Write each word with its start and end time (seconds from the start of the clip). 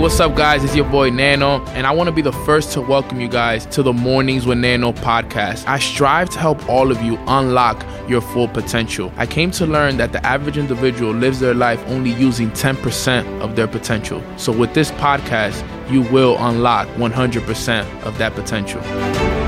what's 0.00 0.18
up, 0.18 0.34
guys? 0.34 0.64
It's 0.64 0.74
your 0.74 0.88
boy 0.88 1.10
Neno, 1.10 1.66
and 1.68 1.86
I 1.86 1.90
want 1.90 2.08
to 2.08 2.12
be 2.12 2.22
the 2.22 2.32
first 2.32 2.72
to 2.72 2.80
welcome 2.80 3.20
you 3.20 3.28
guys 3.28 3.66
to 3.66 3.82
the 3.82 3.92
Mornings 3.92 4.46
with 4.46 4.56
Neno 4.56 4.94
podcast. 4.94 5.66
I 5.66 5.78
strive 5.78 6.30
to 6.30 6.38
help 6.38 6.66
all 6.70 6.90
of 6.90 7.02
you 7.02 7.18
unlock 7.26 7.84
your 8.08 8.22
full 8.22 8.48
potential. 8.48 9.12
I 9.18 9.26
came 9.26 9.50
to 9.52 9.66
learn 9.66 9.98
that 9.98 10.12
the 10.12 10.24
average 10.24 10.56
individual 10.56 11.12
lives 11.12 11.38
their 11.38 11.52
life 11.52 11.82
only 11.88 12.12
using 12.12 12.50
10% 12.52 13.42
of 13.42 13.56
their 13.56 13.68
potential. 13.68 14.22
So, 14.38 14.52
with 14.52 14.72
this 14.72 14.90
podcast, 14.92 15.62
you 15.90 16.00
will 16.02 16.36
unlock 16.38 16.88
100% 16.96 18.02
of 18.02 18.16
that 18.16 18.34
potential. 18.34 19.39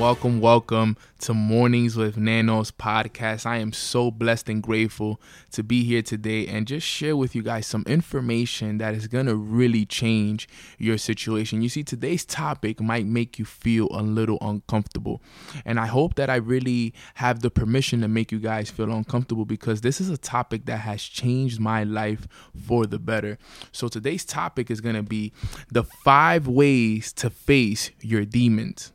Welcome, 0.00 0.40
welcome, 0.40 0.96
to 1.18 1.34
Mornings 1.34 1.94
with 1.94 2.16
Nenos 2.16 2.72
podcast. 2.72 3.44
I 3.44 3.58
am 3.58 3.70
so 3.74 4.10
blessed 4.10 4.48
and 4.48 4.62
grateful 4.62 5.20
to 5.50 5.62
be 5.62 5.84
here 5.84 6.00
today 6.00 6.46
and 6.46 6.66
just 6.66 6.86
share 6.86 7.18
with 7.18 7.34
you 7.34 7.42
guys 7.42 7.66
some 7.66 7.84
information 7.86 8.78
that 8.78 8.94
is 8.94 9.08
going 9.08 9.26
to 9.26 9.36
really 9.36 9.84
change 9.84 10.48
your 10.78 10.96
situation. 10.96 11.60
You 11.60 11.68
see, 11.68 11.84
today's 11.84 12.24
topic 12.24 12.80
might 12.80 13.04
make 13.04 13.38
you 13.38 13.44
feel 13.44 13.88
a 13.90 14.00
little 14.00 14.38
uncomfortable. 14.40 15.20
And 15.66 15.78
I 15.78 15.84
hope 15.84 16.14
that 16.14 16.30
I 16.30 16.36
really 16.36 16.94
have 17.16 17.40
the 17.40 17.50
permission 17.50 18.00
to 18.00 18.08
make 18.08 18.32
you 18.32 18.38
guys 18.38 18.70
feel 18.70 18.90
uncomfortable 18.90 19.44
because 19.44 19.82
this 19.82 20.00
is 20.00 20.08
a 20.08 20.16
topic 20.16 20.64
that 20.64 20.78
has 20.78 21.02
changed 21.02 21.60
my 21.60 21.84
life 21.84 22.26
for 22.66 22.86
the 22.86 22.98
better. 22.98 23.36
So 23.70 23.86
today's 23.86 24.24
topic 24.24 24.70
is 24.70 24.80
going 24.80 24.96
to 24.96 25.02
be 25.02 25.34
the 25.70 25.84
five 25.84 26.48
ways 26.48 27.12
to 27.12 27.28
face 27.28 27.90
your 28.00 28.24
demons. 28.24 28.92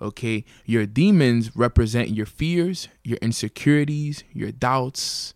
Okay, 0.00 0.44
your 0.64 0.86
demons 0.86 1.56
represent 1.56 2.10
your 2.10 2.26
fears, 2.26 2.88
your 3.02 3.18
insecurities, 3.20 4.22
your 4.32 4.52
doubts, 4.52 5.34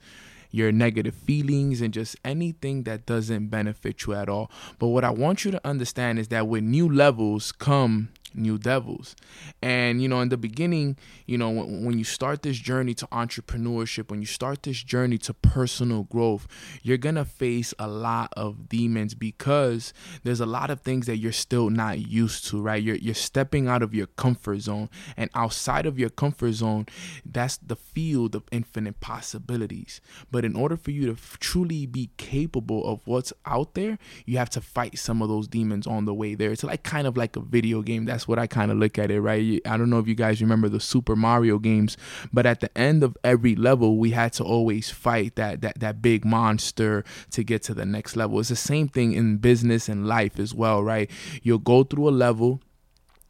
your 0.52 0.70
negative 0.70 1.14
feelings, 1.14 1.80
and 1.80 1.92
just 1.92 2.14
anything 2.24 2.84
that 2.84 3.06
doesn't 3.06 3.48
benefit 3.48 4.06
you 4.06 4.12
at 4.12 4.28
all. 4.28 4.50
But 4.78 4.88
what 4.88 5.02
I 5.02 5.10
want 5.10 5.44
you 5.44 5.50
to 5.50 5.66
understand 5.66 6.18
is 6.18 6.28
that 6.28 6.46
with 6.46 6.62
new 6.62 6.88
levels 6.88 7.50
come 7.50 8.10
new 8.34 8.58
devils. 8.58 9.16
And, 9.62 10.02
you 10.02 10.08
know, 10.08 10.20
in 10.20 10.28
the 10.28 10.36
beginning, 10.36 10.96
you 11.26 11.38
know, 11.38 11.50
when, 11.50 11.84
when, 11.84 11.98
you 11.98 12.04
start 12.04 12.42
this 12.42 12.58
journey 12.58 12.94
to 12.94 13.06
entrepreneurship, 13.08 14.10
when 14.10 14.20
you 14.20 14.26
start 14.26 14.62
this 14.62 14.82
journey 14.82 15.18
to 15.18 15.34
personal 15.34 16.04
growth, 16.04 16.46
you're 16.82 16.96
going 16.96 17.14
to 17.16 17.24
face 17.24 17.74
a 17.78 17.86
lot 17.86 18.32
of 18.36 18.68
demons 18.68 19.14
because 19.14 19.92
there's 20.24 20.40
a 20.40 20.46
lot 20.46 20.70
of 20.70 20.80
things 20.80 21.06
that 21.06 21.18
you're 21.18 21.32
still 21.32 21.70
not 21.70 21.98
used 21.98 22.46
to, 22.48 22.60
right? 22.60 22.82
You're, 22.82 22.96
you're 22.96 23.14
stepping 23.14 23.68
out 23.68 23.82
of 23.82 23.94
your 23.94 24.06
comfort 24.06 24.60
zone. 24.60 24.88
And 25.16 25.30
outside 25.34 25.86
of 25.86 25.98
your 25.98 26.10
comfort 26.10 26.52
zone, 26.52 26.86
that's 27.24 27.56
the 27.58 27.76
field 27.76 28.34
of 28.34 28.44
infinite 28.50 29.00
possibilities. 29.00 30.00
But 30.30 30.44
in 30.44 30.56
order 30.56 30.76
for 30.76 30.90
you 30.90 31.06
to 31.06 31.12
f- 31.12 31.38
truly 31.40 31.86
be 31.86 32.10
capable 32.16 32.84
of 32.86 33.06
what's 33.06 33.32
out 33.46 33.74
there, 33.74 33.98
you 34.26 34.38
have 34.38 34.50
to 34.50 34.60
fight 34.60 34.98
some 34.98 35.22
of 35.22 35.28
those 35.28 35.48
demons 35.48 35.86
on 35.86 36.04
the 36.04 36.14
way 36.14 36.34
there. 36.34 36.52
It's 36.52 36.64
like 36.64 36.82
kind 36.82 37.06
of 37.06 37.16
like 37.16 37.36
a 37.36 37.40
video 37.40 37.82
game. 37.82 38.04
That's 38.04 38.21
that's 38.22 38.28
what 38.28 38.38
I 38.38 38.46
kind 38.46 38.70
of 38.70 38.78
look 38.78 39.00
at 39.00 39.10
it, 39.10 39.20
right? 39.20 39.60
I 39.66 39.76
don't 39.76 39.90
know 39.90 39.98
if 39.98 40.06
you 40.06 40.14
guys 40.14 40.40
remember 40.40 40.68
the 40.68 40.78
Super 40.78 41.16
Mario 41.16 41.58
games, 41.58 41.96
but 42.32 42.46
at 42.46 42.60
the 42.60 42.70
end 42.78 43.02
of 43.02 43.18
every 43.24 43.56
level, 43.56 43.98
we 43.98 44.12
had 44.12 44.32
to 44.34 44.44
always 44.44 44.90
fight 44.90 45.34
that 45.34 45.60
that 45.62 45.80
that 45.80 46.00
big 46.00 46.24
monster 46.24 47.04
to 47.32 47.42
get 47.42 47.64
to 47.64 47.74
the 47.74 47.84
next 47.84 48.14
level. 48.14 48.38
It's 48.38 48.48
the 48.48 48.54
same 48.54 48.86
thing 48.86 49.12
in 49.12 49.38
business 49.38 49.88
and 49.88 50.06
life 50.06 50.38
as 50.38 50.54
well, 50.54 50.84
right? 50.84 51.10
You'll 51.42 51.58
go 51.58 51.82
through 51.82 52.08
a 52.08 52.10
level 52.10 52.60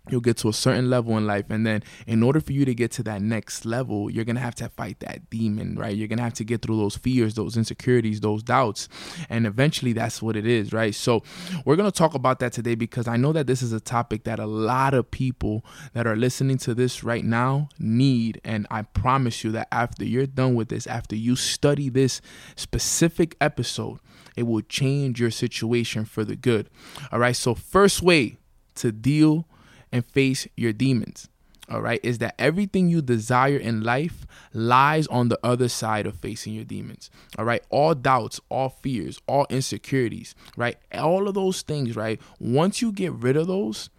you'll 0.09 0.21
get 0.21 0.37
to 0.39 0.49
a 0.49 0.53
certain 0.53 0.91
level 0.91 1.17
in 1.17 1.27
life. 1.27 1.47
And 1.51 1.67
then 1.67 1.83
in 2.07 2.23
order 2.23 2.41
for 2.41 2.53
you 2.53 2.65
to 2.65 2.75
get 2.75 2.91
to 2.93 3.03
that 3.05 3.23
next 3.23 3.65
level 3.65 4.11
you're 4.11 4.25
gonna 4.25 4.41
have 4.41 4.55
to 4.57 4.69
fight 4.69 5.01
that 5.01 5.31
demon 5.31 5.77
right? 5.77 5.95
You're 5.95 6.09
gonna 6.09 6.23
have 6.23 6.35
to 6.35 6.45
get 6.45 6.63
through 6.63 6.77
those 6.77 6.97
fears 6.97 7.35
those 7.35 7.57
insecurities 7.57 8.21
those 8.21 8.43
doubts. 8.43 8.89
And 9.29 9.47
eventually 9.47 9.93
that's 9.93 10.21
what 10.21 10.37
it 10.37 10.47
is 10.47 10.73
right? 10.73 10.95
So 10.95 11.23
we're 11.65 11.77
gonna 11.77 11.93
talk 11.93 12.15
about 12.15 12.41
that 12.41 12.53
today 12.53 12.75
because 12.75 13.07
i 13.07 13.17
know 13.17 13.33
that 13.33 13.47
this 13.47 13.63
is 13.63 13.73
a 13.73 13.81
topic 13.81 14.25
that 14.25 14.39
a 14.39 14.47
lot 14.47 14.95
of 14.95 15.11
people 15.11 15.65
that 15.93 16.07
are 16.07 16.17
listening 16.17 16.59
to 16.59 16.75
this 16.75 17.05
right 17.05 17.25
now 17.25 17.69
need. 17.79 18.41
And 18.45 18.67
i 18.71 18.83
promise 18.83 19.45
you 19.45 19.53
that 19.53 19.69
after 19.71 20.05
you're 20.05 20.27
done 20.27 20.55
with 20.55 20.69
this 20.69 20.87
after 20.87 21.15
you 21.15 21.37
study 21.37 21.89
this 21.89 22.21
specific 22.57 23.37
episode 23.41 23.99
it 24.37 24.45
will 24.45 24.63
change 24.63 25.21
your 25.21 25.31
situation 25.31 26.05
for 26.07 26.25
the 26.25 26.37
good. 26.37 26.69
All 27.13 27.19
right 27.19 27.37
so 27.37 27.55
first 27.55 28.03
way 28.03 28.39
to 28.75 28.91
deal 28.91 29.47
and 29.93 30.05
face 30.05 30.49
your 30.57 30.73
demons. 30.73 31.29
All 31.71 31.81
right, 31.81 32.01
is 32.03 32.19
that 32.19 32.35
everything 32.39 32.89
you 32.89 33.01
desire 33.01 33.57
in 33.57 33.83
life 33.83 34.27
lies 34.53 35.07
on 35.07 35.29
the 35.29 35.39
other 35.45 35.69
side 35.69 36.07
of 36.07 36.17
facing 36.17 36.55
your 36.55 36.65
demons. 36.65 37.09
All 37.39 37.45
right, 37.45 37.63
all 37.71 37.95
doubts, 37.95 38.41
all 38.49 38.71
fears, 38.71 39.21
all 39.27 39.47
insecurities, 39.49 40.35
right? 40.57 40.77
All 40.93 41.29
of 41.29 41.35
those 41.35 41.63
things, 41.63 41.95
right? 41.95 42.21
Once 42.41 42.83
you 42.83 42.93
get 42.93 43.13
rid 43.13 43.37
of 43.37 43.47
those, 43.47 43.91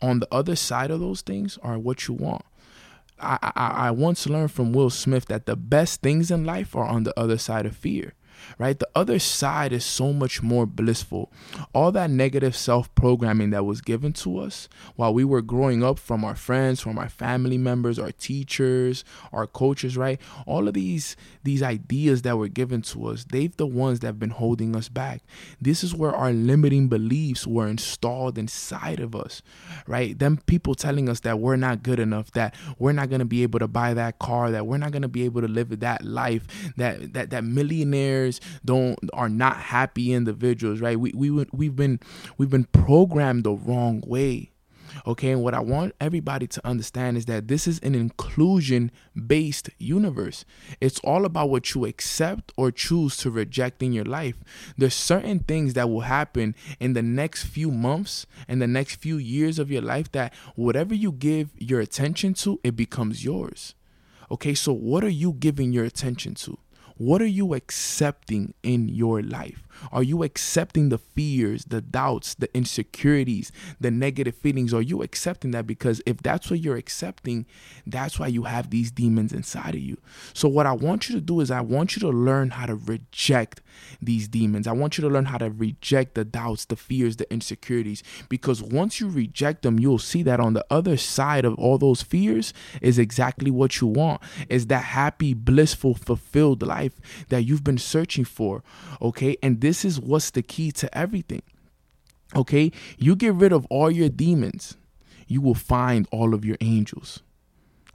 on 0.00 0.20
the 0.20 0.28
other 0.32 0.56
side 0.56 0.90
of 0.90 1.00
those 1.00 1.20
things 1.20 1.58
are 1.62 1.78
what 1.78 2.08
you 2.08 2.14
want. 2.14 2.44
I, 3.18 3.38
I, 3.42 3.68
I 3.86 3.90
once 3.90 4.26
learned 4.26 4.52
from 4.52 4.72
Will 4.72 4.90
Smith 4.90 5.26
that 5.26 5.46
the 5.46 5.56
best 5.56 6.02
things 6.02 6.30
in 6.30 6.44
life 6.44 6.74
are 6.74 6.86
on 6.86 7.04
the 7.04 7.18
other 7.18 7.38
side 7.38 7.64
of 7.64 7.76
fear 7.76 8.14
right? 8.58 8.78
The 8.78 8.88
other 8.94 9.18
side 9.18 9.72
is 9.72 9.84
so 9.84 10.12
much 10.12 10.42
more 10.42 10.66
blissful. 10.66 11.32
All 11.72 11.92
that 11.92 12.10
negative 12.10 12.56
self 12.56 12.94
programming 12.94 13.50
that 13.50 13.64
was 13.64 13.80
given 13.80 14.12
to 14.14 14.38
us 14.38 14.68
while 14.96 15.12
we 15.12 15.24
were 15.24 15.42
growing 15.42 15.82
up 15.82 15.98
from 15.98 16.24
our 16.24 16.36
friends, 16.36 16.80
from 16.80 16.98
our 16.98 17.08
family 17.08 17.58
members, 17.58 17.98
our 17.98 18.12
teachers, 18.12 19.04
our 19.32 19.46
coaches, 19.46 19.96
right? 19.96 20.20
All 20.46 20.68
of 20.68 20.74
these 20.74 21.16
these 21.42 21.62
ideas 21.62 22.22
that 22.22 22.38
were 22.38 22.48
given 22.48 22.82
to 22.82 23.06
us, 23.06 23.24
they've 23.24 23.54
the 23.56 23.66
ones 23.66 24.00
that 24.00 24.08
have 24.08 24.18
been 24.18 24.30
holding 24.30 24.74
us 24.74 24.88
back. 24.88 25.22
This 25.60 25.84
is 25.84 25.94
where 25.94 26.14
our 26.14 26.32
limiting 26.32 26.88
beliefs 26.88 27.46
were 27.46 27.66
installed 27.66 28.38
inside 28.38 29.00
of 29.00 29.14
us, 29.14 29.42
right? 29.86 30.18
Them 30.18 30.38
people 30.46 30.74
telling 30.74 31.08
us 31.08 31.20
that 31.20 31.38
we're 31.38 31.56
not 31.56 31.82
good 31.82 31.98
enough, 31.98 32.30
that 32.32 32.54
we're 32.78 32.92
not 32.92 33.10
gonna 33.10 33.24
be 33.24 33.42
able 33.42 33.58
to 33.58 33.68
buy 33.68 33.94
that 33.94 34.18
car, 34.18 34.50
that 34.50 34.66
we're 34.66 34.78
not 34.78 34.92
gonna 34.92 35.08
be 35.08 35.24
able 35.24 35.40
to 35.40 35.48
live 35.48 35.80
that 35.80 36.04
life, 36.04 36.46
that 36.76 37.12
that 37.14 37.30
that 37.30 37.44
millionaires 38.24 38.40
don't 38.64 38.98
are 39.12 39.28
not 39.28 39.56
happy 39.56 40.12
individuals, 40.12 40.80
right? 40.80 40.98
We 40.98 41.12
we 41.14 41.30
we've 41.52 41.76
been 41.76 42.00
we've 42.38 42.50
been 42.50 42.64
programmed 42.64 43.44
the 43.44 43.52
wrong 43.52 44.02
way. 44.06 44.50
Okay, 45.06 45.32
and 45.32 45.42
what 45.42 45.54
I 45.54 45.60
want 45.60 45.92
everybody 46.00 46.46
to 46.46 46.64
understand 46.64 47.16
is 47.16 47.24
that 47.24 47.48
this 47.48 47.66
is 47.66 47.80
an 47.80 47.96
inclusion 47.96 48.92
based 49.14 49.68
universe. 49.76 50.44
It's 50.80 51.00
all 51.00 51.24
about 51.24 51.50
what 51.50 51.74
you 51.74 51.84
accept 51.84 52.52
or 52.56 52.70
choose 52.70 53.16
to 53.18 53.30
reject 53.30 53.82
in 53.82 53.92
your 53.92 54.04
life. 54.04 54.36
There's 54.78 54.94
certain 54.94 55.40
things 55.40 55.74
that 55.74 55.90
will 55.90 56.02
happen 56.02 56.54
in 56.78 56.92
the 56.92 57.02
next 57.02 57.42
few 57.44 57.72
months 57.72 58.26
and 58.46 58.62
the 58.62 58.68
next 58.68 58.96
few 58.96 59.16
years 59.16 59.58
of 59.58 59.68
your 59.68 59.82
life 59.82 60.12
that 60.12 60.32
whatever 60.54 60.94
you 60.94 61.10
give 61.10 61.50
your 61.58 61.80
attention 61.80 62.34
to, 62.34 62.60
it 62.62 62.76
becomes 62.76 63.24
yours. 63.24 63.74
Okay, 64.30 64.54
so 64.54 64.72
what 64.72 65.02
are 65.02 65.16
you 65.22 65.32
giving 65.32 65.72
your 65.72 65.84
attention 65.84 66.34
to? 66.34 66.58
What 66.96 67.20
are 67.20 67.26
you 67.26 67.54
accepting 67.54 68.54
in 68.62 68.88
your 68.88 69.20
life? 69.20 69.64
Are 69.90 70.02
you 70.04 70.22
accepting 70.22 70.88
the 70.88 70.98
fears, 70.98 71.64
the 71.64 71.80
doubts, 71.80 72.34
the 72.34 72.54
insecurities, 72.56 73.50
the 73.80 73.90
negative 73.90 74.36
feelings? 74.36 74.72
Are 74.72 74.82
you 74.82 75.02
accepting 75.02 75.50
that? 75.50 75.66
Because 75.66 76.00
if 76.06 76.18
that's 76.18 76.50
what 76.50 76.60
you're 76.60 76.76
accepting, 76.76 77.46
that's 77.84 78.18
why 78.18 78.28
you 78.28 78.44
have 78.44 78.70
these 78.70 78.92
demons 78.92 79.32
inside 79.32 79.74
of 79.74 79.80
you. 79.80 79.98
So, 80.32 80.48
what 80.48 80.66
I 80.66 80.72
want 80.72 81.08
you 81.08 81.16
to 81.16 81.20
do 81.20 81.40
is, 81.40 81.50
I 81.50 81.60
want 81.60 81.96
you 81.96 82.00
to 82.00 82.10
learn 82.10 82.50
how 82.50 82.66
to 82.66 82.76
reject 82.76 83.60
these 84.00 84.28
demons. 84.28 84.66
I 84.66 84.72
want 84.72 84.96
you 84.96 85.02
to 85.02 85.08
learn 85.08 85.26
how 85.26 85.38
to 85.38 85.50
reject 85.50 86.14
the 86.14 86.24
doubts, 86.24 86.64
the 86.64 86.76
fears, 86.76 87.16
the 87.16 87.30
insecurities. 87.32 88.02
Because 88.28 88.62
once 88.62 89.00
you 89.00 89.08
reject 89.08 89.62
them, 89.62 89.80
you'll 89.80 89.98
see 89.98 90.22
that 90.22 90.40
on 90.40 90.54
the 90.54 90.64
other 90.70 90.96
side 90.96 91.44
of 91.44 91.54
all 91.56 91.78
those 91.78 92.02
fears 92.02 92.52
is 92.80 92.98
exactly 92.98 93.50
what 93.50 93.80
you 93.80 93.88
want 93.88 94.20
is 94.48 94.68
that 94.68 94.84
happy, 94.84 95.34
blissful, 95.34 95.94
fulfilled 95.94 96.62
life 96.62 96.83
that 97.28 97.44
you've 97.44 97.64
been 97.64 97.78
searching 97.78 98.24
for. 98.24 98.62
Okay. 99.00 99.36
And 99.42 99.60
this 99.60 99.84
is 99.84 100.00
what's 100.00 100.30
the 100.30 100.42
key 100.42 100.72
to 100.72 100.96
everything. 100.96 101.42
Okay? 102.34 102.72
You 102.98 103.16
get 103.16 103.34
rid 103.34 103.52
of 103.52 103.66
all 103.66 103.90
your 103.90 104.08
demons, 104.08 104.76
you 105.26 105.40
will 105.40 105.54
find 105.54 106.08
all 106.10 106.34
of 106.34 106.44
your 106.44 106.56
angels. 106.60 107.20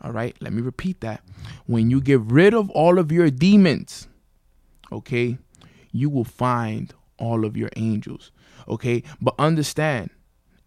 All 0.01 0.11
right? 0.11 0.35
Let 0.39 0.53
me 0.53 0.61
repeat 0.61 1.01
that. 1.01 1.21
When 1.65 1.89
you 1.89 2.01
get 2.01 2.21
rid 2.21 2.53
of 2.53 2.69
all 2.71 2.99
of 2.99 3.11
your 3.11 3.29
demons, 3.29 4.07
okay, 4.91 5.37
you 5.91 6.09
will 6.09 6.23
find 6.23 6.93
all 7.17 7.45
of 7.45 7.57
your 7.57 7.69
angels. 7.75 8.31
Okay? 8.67 9.03
But 9.21 9.35
understand, 9.37 10.09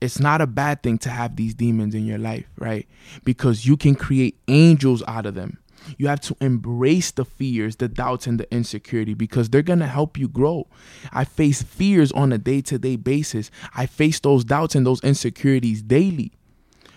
it's 0.00 0.19
not 0.19 0.40
a 0.40 0.46
bad 0.46 0.82
thing 0.82 0.98
to 0.98 1.10
have 1.10 1.36
these 1.36 1.54
demons 1.54 1.94
in 1.94 2.04
your 2.04 2.19
life, 2.19 2.46
right? 2.58 2.88
Because 3.24 3.64
you 3.64 3.76
can 3.76 3.94
create 3.94 4.36
angels 4.48 5.02
out 5.06 5.26
of 5.26 5.34
them. 5.34 5.58
You 5.99 6.08
have 6.08 6.20
to 6.23 6.37
embrace 6.40 7.11
the 7.11 7.25
fears, 7.25 7.76
the 7.76 7.88
doubts, 7.88 8.26
and 8.26 8.38
the 8.38 8.52
insecurity 8.52 9.14
because 9.14 9.49
they're 9.49 9.62
going 9.62 9.79
to 9.81 9.87
help 9.87 10.19
you 10.19 10.29
grow. 10.29 10.69
I 11.12 11.25
face 11.25 11.62
fears 11.62 12.12
on 12.12 12.32
a 12.32 12.38
day 12.38 12.61
to 12.62 12.79
day 12.79 12.96
basis. 12.96 13.50
I 13.75 13.87
face 13.87 14.20
those 14.20 14.44
doubts 14.44 14.75
and 14.75 14.87
those 14.87 15.02
insecurities 15.02 15.82
daily. 15.82 16.32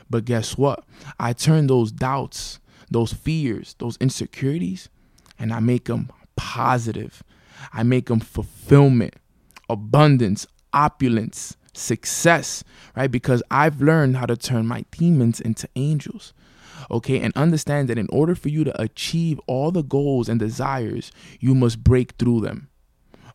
But 0.09 0.25
guess 0.25 0.57
what? 0.57 0.83
I 1.19 1.33
turn 1.33 1.67
those 1.67 1.91
doubts, 1.91 2.59
those 2.91 3.13
fears, 3.13 3.75
those 3.79 3.97
insecurities, 3.97 4.89
and 5.39 5.51
I 5.51 5.59
make 5.59 5.85
them 5.85 6.09
positive. 6.35 7.23
I 7.73 7.83
make 7.83 8.07
them 8.07 8.19
fulfillment, 8.19 9.15
abundance, 9.69 10.45
opulence, 10.73 11.57
success, 11.73 12.63
right? 12.95 13.09
Because 13.09 13.41
I've 13.49 13.81
learned 13.81 14.17
how 14.17 14.25
to 14.25 14.37
turn 14.37 14.67
my 14.67 14.85
demons 14.91 15.39
into 15.39 15.67
angels. 15.75 16.33
Okay, 16.91 17.19
and 17.19 17.35
understand 17.35 17.89
that 17.89 17.97
in 17.97 18.07
order 18.11 18.35
for 18.35 18.49
you 18.49 18.63
to 18.63 18.81
achieve 18.81 19.39
all 19.47 19.71
the 19.71 19.83
goals 19.83 20.29
and 20.29 20.39
desires, 20.39 21.11
you 21.39 21.55
must 21.55 21.83
break 21.83 22.13
through 22.13 22.41
them. 22.41 22.69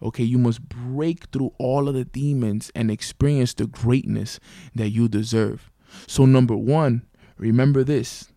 Okay, 0.02 0.24
you 0.24 0.38
must 0.38 0.68
break 0.68 1.24
through 1.26 1.52
all 1.58 1.88
of 1.88 1.94
the 1.94 2.04
demons 2.04 2.70
and 2.74 2.90
experience 2.90 3.52
the 3.54 3.66
greatness 3.66 4.40
that 4.74 4.90
you 4.90 5.08
deserve. 5.08 5.70
So, 6.06 6.24
number 6.24 6.56
one, 6.56 7.02
remember 7.36 7.84
this 7.84 8.30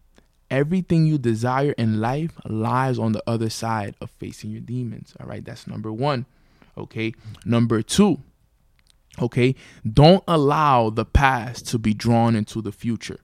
everything 0.54 1.06
you 1.08 1.18
desire 1.18 1.74
in 1.80 2.00
life 2.00 2.40
lies 2.46 3.00
on 3.00 3.12
the 3.12 3.24
other 3.26 3.50
side 3.50 3.96
of 4.00 4.12
facing 4.12 4.52
your 4.52 4.62
demons. 4.62 5.14
All 5.20 5.26
right, 5.26 5.44
that's 5.44 5.66
number 5.66 5.92
one. 5.92 6.28
Okay, 6.78 7.14
number 7.44 7.82
two, 7.82 8.20
okay, 9.20 9.56
don't 9.92 10.24
allow 10.28 10.90
the 10.90 11.06
past 11.06 11.68
to 11.70 11.80
be 11.80 11.94
drawn 11.94 12.36
into 12.36 12.62
the 12.62 12.72
future. 12.72 13.20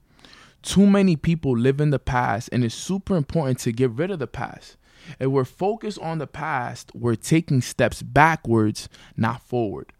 Too 0.62 0.86
many 0.86 1.16
people 1.16 1.58
live 1.58 1.80
in 1.80 1.90
the 1.90 2.00
past, 2.00 2.50
and 2.52 2.64
it's 2.64 2.76
super 2.76 3.16
important 3.16 3.60
to 3.60 3.72
get 3.72 3.92
rid 3.92 4.12
of 4.12 4.20
the 4.20 4.28
past. 4.28 4.78
If 5.20 5.28
we're 5.28 5.46
focused 5.46 6.00
on 6.00 6.18
the 6.18 6.28
past, 6.28 6.92
we're 6.94 7.16
taking 7.16 7.62
steps 7.62 8.02
backwards, 8.02 8.90
not 9.16 9.42
forward. 9.42 9.94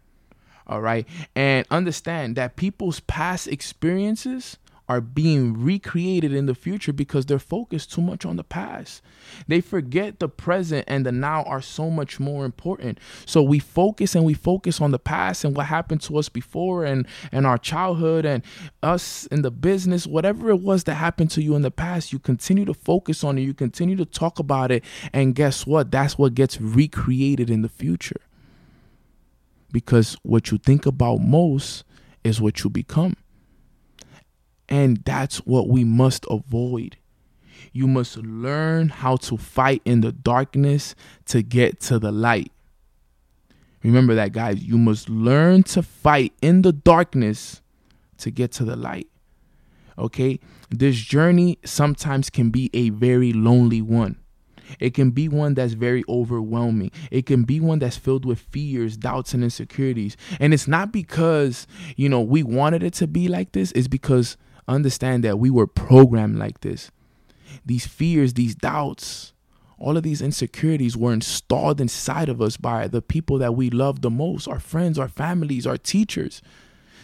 All 0.66 0.80
right. 0.80 1.06
And 1.34 1.66
understand 1.70 2.36
that 2.36 2.56
people's 2.56 3.00
past 3.00 3.48
experiences 3.48 4.58
are 4.90 5.00
being 5.00 5.54
recreated 5.56 6.32
in 6.32 6.46
the 6.46 6.54
future 6.54 6.92
because 6.92 7.24
they're 7.24 7.38
focused 7.38 7.92
too 7.92 8.00
much 8.00 8.26
on 8.26 8.34
the 8.34 8.42
past. 8.42 9.00
They 9.46 9.60
forget 9.60 10.18
the 10.18 10.28
present 10.28 10.84
and 10.88 11.06
the 11.06 11.12
now 11.12 11.44
are 11.44 11.62
so 11.62 11.90
much 11.90 12.18
more 12.18 12.44
important. 12.44 12.98
So 13.24 13.40
we 13.40 13.60
focus 13.60 14.16
and 14.16 14.24
we 14.24 14.34
focus 14.34 14.80
on 14.80 14.90
the 14.90 14.98
past 14.98 15.44
and 15.44 15.56
what 15.56 15.66
happened 15.66 16.00
to 16.02 16.18
us 16.18 16.28
before 16.28 16.84
and 16.84 17.06
and 17.30 17.46
our 17.46 17.56
childhood 17.56 18.24
and 18.24 18.42
us 18.82 19.26
in 19.26 19.42
the 19.42 19.52
business, 19.52 20.08
whatever 20.08 20.50
it 20.50 20.60
was 20.60 20.82
that 20.84 20.94
happened 20.94 21.30
to 21.30 21.42
you 21.42 21.54
in 21.54 21.62
the 21.62 21.70
past, 21.70 22.12
you 22.12 22.18
continue 22.18 22.64
to 22.64 22.74
focus 22.74 23.22
on 23.22 23.38
it, 23.38 23.42
you 23.42 23.54
continue 23.54 23.94
to 23.94 24.04
talk 24.04 24.40
about 24.40 24.72
it, 24.72 24.82
and 25.12 25.36
guess 25.36 25.68
what? 25.68 25.92
That's 25.92 26.18
what 26.18 26.34
gets 26.34 26.60
recreated 26.60 27.48
in 27.48 27.62
the 27.62 27.68
future. 27.68 28.22
Because 29.70 30.16
what 30.24 30.50
you 30.50 30.58
think 30.58 30.84
about 30.84 31.18
most 31.18 31.84
is 32.24 32.40
what 32.40 32.64
you 32.64 32.70
become. 32.70 33.14
And 34.70 34.98
that's 34.98 35.38
what 35.38 35.68
we 35.68 35.84
must 35.84 36.24
avoid. 36.30 36.96
You 37.72 37.86
must 37.86 38.16
learn 38.16 38.88
how 38.88 39.16
to 39.16 39.36
fight 39.36 39.82
in 39.84 40.00
the 40.00 40.12
darkness 40.12 40.94
to 41.26 41.42
get 41.42 41.80
to 41.80 41.98
the 41.98 42.12
light. 42.12 42.52
Remember 43.82 44.14
that, 44.14 44.32
guys. 44.32 44.62
You 44.62 44.78
must 44.78 45.08
learn 45.08 45.64
to 45.64 45.82
fight 45.82 46.32
in 46.40 46.62
the 46.62 46.72
darkness 46.72 47.60
to 48.18 48.30
get 48.30 48.52
to 48.52 48.64
the 48.64 48.76
light. 48.76 49.08
Okay? 49.98 50.38
This 50.70 50.96
journey 50.96 51.58
sometimes 51.64 52.30
can 52.30 52.50
be 52.50 52.70
a 52.72 52.90
very 52.90 53.32
lonely 53.32 53.82
one. 53.82 54.16
It 54.78 54.94
can 54.94 55.10
be 55.10 55.28
one 55.28 55.54
that's 55.54 55.72
very 55.72 56.04
overwhelming. 56.08 56.92
It 57.10 57.26
can 57.26 57.42
be 57.42 57.58
one 57.58 57.80
that's 57.80 57.96
filled 57.96 58.24
with 58.24 58.38
fears, 58.38 58.96
doubts, 58.96 59.34
and 59.34 59.42
insecurities. 59.42 60.16
And 60.38 60.54
it's 60.54 60.68
not 60.68 60.92
because, 60.92 61.66
you 61.96 62.08
know, 62.08 62.20
we 62.20 62.44
wanted 62.44 62.84
it 62.84 62.94
to 62.94 63.08
be 63.08 63.26
like 63.26 63.52
this, 63.52 63.72
it's 63.72 63.88
because 63.88 64.36
understand 64.68 65.24
that 65.24 65.38
we 65.38 65.50
were 65.50 65.66
programmed 65.66 66.38
like 66.38 66.60
this. 66.60 66.90
These 67.64 67.86
fears, 67.86 68.34
these 68.34 68.54
doubts, 68.54 69.32
all 69.80 69.96
of 69.96 70.02
these 70.02 70.20
insecurities 70.20 70.96
were 70.96 71.12
installed 71.12 71.80
inside 71.80 72.28
of 72.28 72.40
us 72.42 72.56
by 72.56 72.86
the 72.86 73.00
people 73.00 73.38
that 73.38 73.54
we 73.54 73.70
love 73.70 74.02
the 74.02 74.10
most 74.10 74.46
our 74.46 74.60
friends, 74.60 74.98
our 74.98 75.08
families, 75.08 75.66
our 75.66 75.78
teachers. 75.78 76.42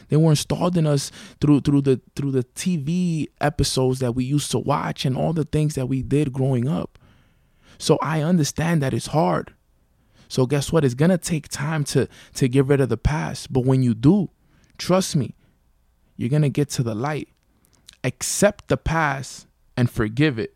They 0.09 0.17
were 0.17 0.31
installed 0.31 0.77
in 0.77 0.87
us 0.87 1.11
through 1.41 1.61
through 1.63 1.83
the 1.83 2.01
through 2.15 2.33
the 2.33 2.45
TV 2.45 3.29
episodes 3.41 3.99
that 4.01 4.13
we 4.13 4.25
used 4.25 4.51
to 4.53 4.59
watch 4.59 5.05
and 5.05 5.17
all 5.17 5.33
the 5.33 5.45
things 5.45 5.75
that 5.75 5.87
we 5.87 6.03
did 6.03 6.33
growing 6.33 6.69
up. 6.69 6.99
So 7.79 7.99
I 8.03 8.23
understand 8.23 8.83
that 8.83 8.95
it's 8.95 9.09
hard. 9.09 9.55
So 10.29 10.47
guess 10.47 10.71
what? 10.71 10.85
It's 10.85 10.95
gonna 10.95 11.19
take 11.19 11.49
time 11.49 11.83
to 11.85 12.09
to 12.35 12.49
get 12.49 12.67
rid 12.67 12.81
of 12.81 12.91
the 12.91 12.97
past. 12.97 13.53
But 13.53 13.65
when 13.65 13.83
you 13.83 13.95
do, 13.95 14.29
trust 14.79 15.17
me, 15.17 15.35
you're 16.17 16.29
gonna 16.29 16.51
get 16.51 16.69
to 16.71 16.83
the 16.83 16.95
light 16.95 17.29
accept 18.07 18.69
the 18.69 18.77
past 18.77 19.49
and 19.77 19.91
forgive 19.91 20.39
it. 20.39 20.55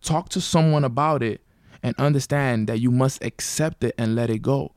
Talk 0.00 0.28
to 0.30 0.40
someone 0.40 0.84
about 0.84 1.22
it 1.22 1.40
and 1.82 1.94
understand 1.98 2.68
that 2.68 2.78
you 2.78 2.92
must 2.92 3.22
accept 3.24 3.82
it 3.82 3.94
and 3.98 4.14
let 4.14 4.30
it 4.30 4.42
go. 4.42 4.72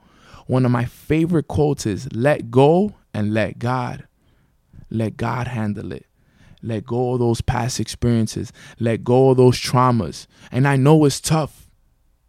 One 0.48 0.66
of 0.66 0.72
my 0.72 0.86
favorite 0.86 1.48
quotes 1.48 1.86
is 1.86 2.12
let 2.12 2.50
go 2.50 2.96
and 3.14 3.34
let 3.34 3.60
God. 3.60 4.08
Let 4.90 5.16
God 5.16 5.48
handle 5.48 5.92
it. 5.92 6.08
Let 6.64 6.86
go 6.86 7.14
of 7.14 7.20
those 7.20 7.40
past 7.40 7.80
experiences. 7.80 8.52
Let 8.80 9.04
go 9.04 9.30
of 9.30 9.38
those 9.38 9.58
traumas. 9.58 10.26
And 10.52 10.68
I 10.68 10.76
know 10.76 11.06
it's 11.06 11.22
tough. 11.22 11.70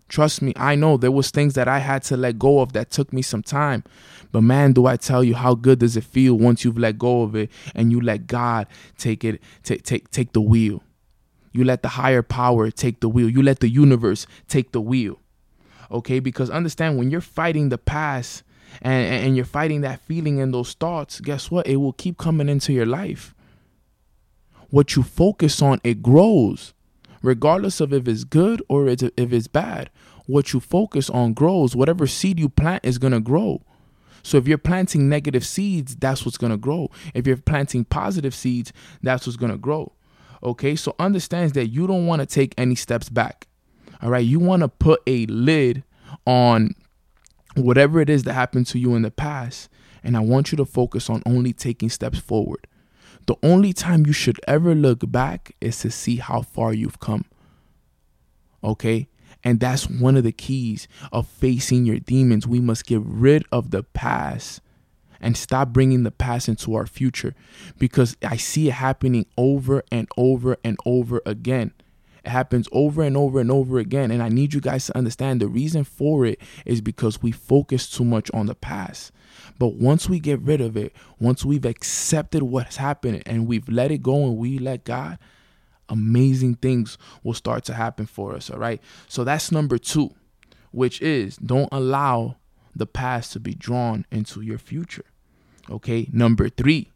Trust 0.09 0.43
me, 0.43 0.53
I 0.57 0.75
know 0.75 0.97
there 0.97 1.11
was 1.11 1.31
things 1.31 1.55
that 1.55 1.69
I 1.69 1.79
had 1.79 2.03
to 2.05 2.17
let 2.17 2.39
go 2.39 2.61
of 2.61 2.73
that 2.73 2.91
took 2.91 3.13
me 3.13 3.23
some 3.23 3.43
time. 3.43 3.85
But 4.33 4.43
man, 4.43 4.73
do 4.73 4.87
I 4.87 4.97
tell 4.97 5.25
you 5.25 5.35
how 5.35 5.55
good 5.55 5.79
does 5.79 5.97
it 5.97 6.05
feel 6.05 6.35
once 6.35 6.65
you've 6.65 6.79
let 6.79 6.99
go 6.99 7.23
of 7.23 7.35
it 7.35 7.51
and 7.75 7.91
you 7.91 8.01
let 8.01 8.27
God 8.27 8.67
take 8.97 9.25
it 9.25 9.41
take 9.63 9.83
take 9.83 10.11
take 10.11 10.33
the 10.33 10.41
wheel. 10.41 10.83
You 11.53 11.65
let 11.65 11.83
the 11.83 11.89
higher 11.89 12.23
power 12.23 12.71
take 12.71 13.01
the 13.01 13.09
wheel. 13.09 13.29
You 13.29 13.43
let 13.43 13.61
the 13.61 13.69
universe 13.69 14.27
take 14.49 14.73
the 14.73 14.81
wheel. 14.81 15.19
Okay? 15.91 16.21
Because 16.21 16.51
understand 16.51 16.99
when 16.99 17.11
you're 17.11 17.21
fighting 17.21 17.71
the 17.71 17.79
past 17.79 18.43
and, 18.83 19.25
and 19.25 19.37
you're 19.37 19.47
fighting 19.47 19.81
that 19.81 20.01
feeling 20.01 20.41
and 20.41 20.53
those 20.53 20.75
thoughts, 20.75 21.21
guess 21.21 21.51
what? 21.51 21.67
It 21.67 21.77
will 21.77 21.95
keep 21.95 22.19
coming 22.19 22.49
into 22.49 22.73
your 22.73 22.87
life. 22.87 23.35
What 24.71 24.95
you 24.95 25.03
focus 25.03 25.63
on, 25.63 25.81
it 25.83 26.03
grows 26.03 26.75
regardless 27.23 27.81
of 27.81 27.93
if 27.93 28.07
it's 28.07 28.25
good 28.25 28.63
or 28.69 28.89
if 28.89 29.03
it's 29.17 29.49
bad. 29.49 29.91
What 30.27 30.53
you 30.53 30.61
focus 30.61 31.09
on 31.09 31.33
grows. 31.33 31.75
Whatever 31.75 32.07
seed 32.07 32.39
you 32.39 32.49
plant 32.49 32.85
is 32.85 32.99
going 32.99 33.13
to 33.13 33.21
grow. 33.21 33.63
So 34.23 34.37
if 34.37 34.49
you're 34.49 34.59
planting 34.59 35.09
negative 35.09 35.45
seeds, 35.45 35.97
that's 35.97 36.25
what's 36.25 36.39
going 36.39 36.53
to 36.53 36.57
grow. 36.57 36.91
If 37.15 37.27
you're 37.27 37.37
planting 37.37 37.85
positive 37.85 38.35
seeds, 38.35 38.73
that's 39.03 39.27
what's 39.27 39.37
going 39.37 39.53
to 39.53 39.59
grow. 39.59 39.93
Okay? 40.43 40.77
So 40.77 40.95
understands 40.99 41.53
that 41.55 41.69
you 41.69 41.87
don't 41.87 42.07
want 42.07 42.21
to 42.21 42.27
take 42.27 42.55
any 42.59 42.75
steps 42.75 43.09
back. 43.09 43.47
All 44.03 44.11
right? 44.11 44.25
You 44.25 44.41
want 44.41 44.63
to 44.63 44.69
put 44.69 45.03
a 45.07 45.27
lid 45.27 45.85
on 46.27 46.75
whatever 47.55 48.01
it 48.01 48.11
is 48.11 48.25
that 48.25 48.35
happened 48.35 48.67
to 48.69 48.79
you 48.79 48.95
in 48.95 49.03
the 49.03 49.11
past, 49.11 49.69
and 50.03 50.17
I 50.17 50.21
want 50.21 50.53
you 50.53 50.57
to 50.57 50.65
focus 50.65 51.11
on 51.11 51.23
only 51.27 51.53
taking 51.53 51.91
steps 51.91 52.19
forward. 52.19 52.67
The 53.27 53.37
only 53.43 53.73
time 53.73 54.07
you 54.07 54.13
should 54.13 54.41
ever 54.49 54.75
look 54.75 55.01
back 55.11 55.55
is 55.61 55.79
to 55.81 55.91
see 55.91 56.17
how 56.17 56.43
far 56.43 56.73
you've 56.73 57.01
come. 57.01 57.25
Okay? 58.65 59.09
And 59.49 59.61
that's 59.61 59.89
one 59.89 60.15
of 60.19 60.25
the 60.25 60.33
keys 60.33 60.89
of 61.11 61.27
facing 61.27 61.87
your 61.87 61.99
demons. 61.99 62.47
We 62.47 62.61
must 62.61 62.85
get 62.85 63.01
rid 63.03 63.47
of 63.51 63.71
the 63.71 63.83
past 63.83 64.61
and 65.23 65.39
stop 65.39 65.71
bringing 65.71 66.03
the 66.03 66.11
past 66.11 66.51
into 66.51 66.75
our 66.75 66.87
future 66.87 67.35
because 67.79 68.15
I 68.23 68.37
see 68.37 68.69
it 68.69 68.73
happening 68.73 69.25
over 69.39 69.85
and 69.91 70.07
over 70.19 70.59
and 70.63 70.77
over 70.85 71.23
again. 71.25 71.73
It 72.27 72.29
happens 72.29 72.69
over 72.73 73.03
and 73.03 73.17
over 73.17 73.41
and 73.41 73.51
over 73.51 73.79
again. 73.79 74.11
And 74.11 74.23
I 74.23 74.29
need 74.29 74.53
you 74.53 74.61
guys 74.61 74.85
to 74.89 74.99
understand 74.99 75.41
the 75.41 75.49
reason 75.49 75.83
for 75.83 76.27
it 76.27 76.39
is 76.67 76.83
because 76.83 77.23
we 77.23 77.33
focus 77.33 77.89
too 77.89 78.05
much 78.05 78.31
on 78.35 78.45
the 78.45 78.55
past. 78.55 79.13
But 79.59 79.77
once 79.77 80.11
we 80.11 80.21
get 80.21 80.41
rid 80.41 80.61
of 80.61 80.77
it, 80.77 80.95
once 81.19 81.43
we've 81.43 81.65
accepted 81.65 82.43
what's 82.43 82.77
happening 82.77 83.23
and 83.25 83.47
we've 83.47 83.67
let 83.67 83.91
it 83.91 84.03
go 84.03 84.27
and 84.27 84.37
we 84.37 84.59
let 84.59 84.85
God, 84.85 85.19
amazing 85.89 86.57
things 86.57 86.99
will 87.23 87.35
start 87.35 87.65
to 87.65 87.75
happen 87.75 88.07
for 88.07 88.35
us. 88.35 88.51
All 88.51 88.59
right. 88.59 88.81
So 89.09 89.25
that's 89.25 89.53
number 89.53 89.79
two, 89.79 90.15
which 90.71 91.01
is 91.01 91.37
don't 91.37 91.69
allow 91.73 92.37
the 92.75 92.87
past 92.87 93.33
to 93.33 93.41
be 93.41 93.55
drawn 93.55 94.05
into 94.11 94.41
your 94.41 94.59
future. 94.59 95.05
Okay. 95.71 96.09
Number 96.13 96.49
three, 96.49 96.91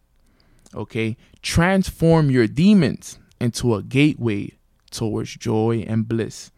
okay, 0.74 1.16
transform 1.42 2.30
your 2.30 2.46
demons 2.46 3.18
into 3.40 3.74
a 3.74 3.82
gateway 3.82 4.52
towards 4.90 5.36
joy 5.36 5.84
and 5.86 6.06
bliss. 6.06 6.50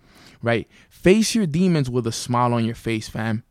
Right? 0.42 0.68
Face 0.90 1.34
your 1.34 1.46
demons 1.46 1.88
with 1.88 2.06
a 2.06 2.12
smile 2.12 2.52
on 2.52 2.64
your 2.64 2.74
face, 2.74 3.08
fam. 3.08 3.44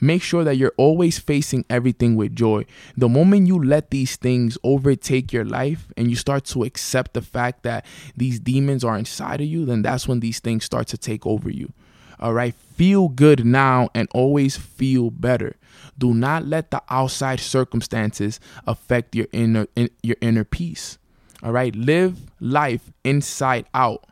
Make 0.00 0.22
sure 0.22 0.44
that 0.44 0.56
you're 0.56 0.74
always 0.76 1.18
facing 1.18 1.64
everything 1.70 2.16
with 2.16 2.34
joy. 2.34 2.66
The 2.96 3.08
moment 3.08 3.46
you 3.46 3.62
let 3.62 3.90
these 3.90 4.16
things 4.16 4.56
overtake 4.64 5.32
your 5.32 5.44
life 5.44 5.92
and 5.96 6.10
you 6.10 6.16
start 6.16 6.44
to 6.46 6.64
accept 6.64 7.14
the 7.14 7.22
fact 7.22 7.62
that 7.62 7.84
these 8.16 8.40
demons 8.40 8.84
are 8.84 8.98
inside 8.98 9.40
of 9.40 9.46
you, 9.46 9.64
then 9.64 9.82
that's 9.82 10.08
when 10.08 10.20
these 10.20 10.40
things 10.40 10.64
start 10.64 10.86
to 10.88 10.98
take 10.98 11.26
over 11.26 11.50
you. 11.50 11.72
All 12.18 12.34
right, 12.34 12.54
feel 12.54 13.08
good 13.08 13.46
now 13.46 13.88
and 13.94 14.06
always 14.12 14.56
feel 14.56 15.10
better. 15.10 15.56
Do 15.98 16.14
not 16.14 16.46
let 16.46 16.70
the 16.70 16.82
outside 16.90 17.40
circumstances 17.40 18.40
affect 18.66 19.14
your 19.14 19.26
inner 19.32 19.66
in, 19.76 19.90
your 20.02 20.16
inner 20.20 20.44
peace. 20.44 20.98
All 21.42 21.52
right. 21.52 21.74
Live 21.74 22.18
life 22.40 22.92
inside 23.04 23.66
out, 23.74 24.04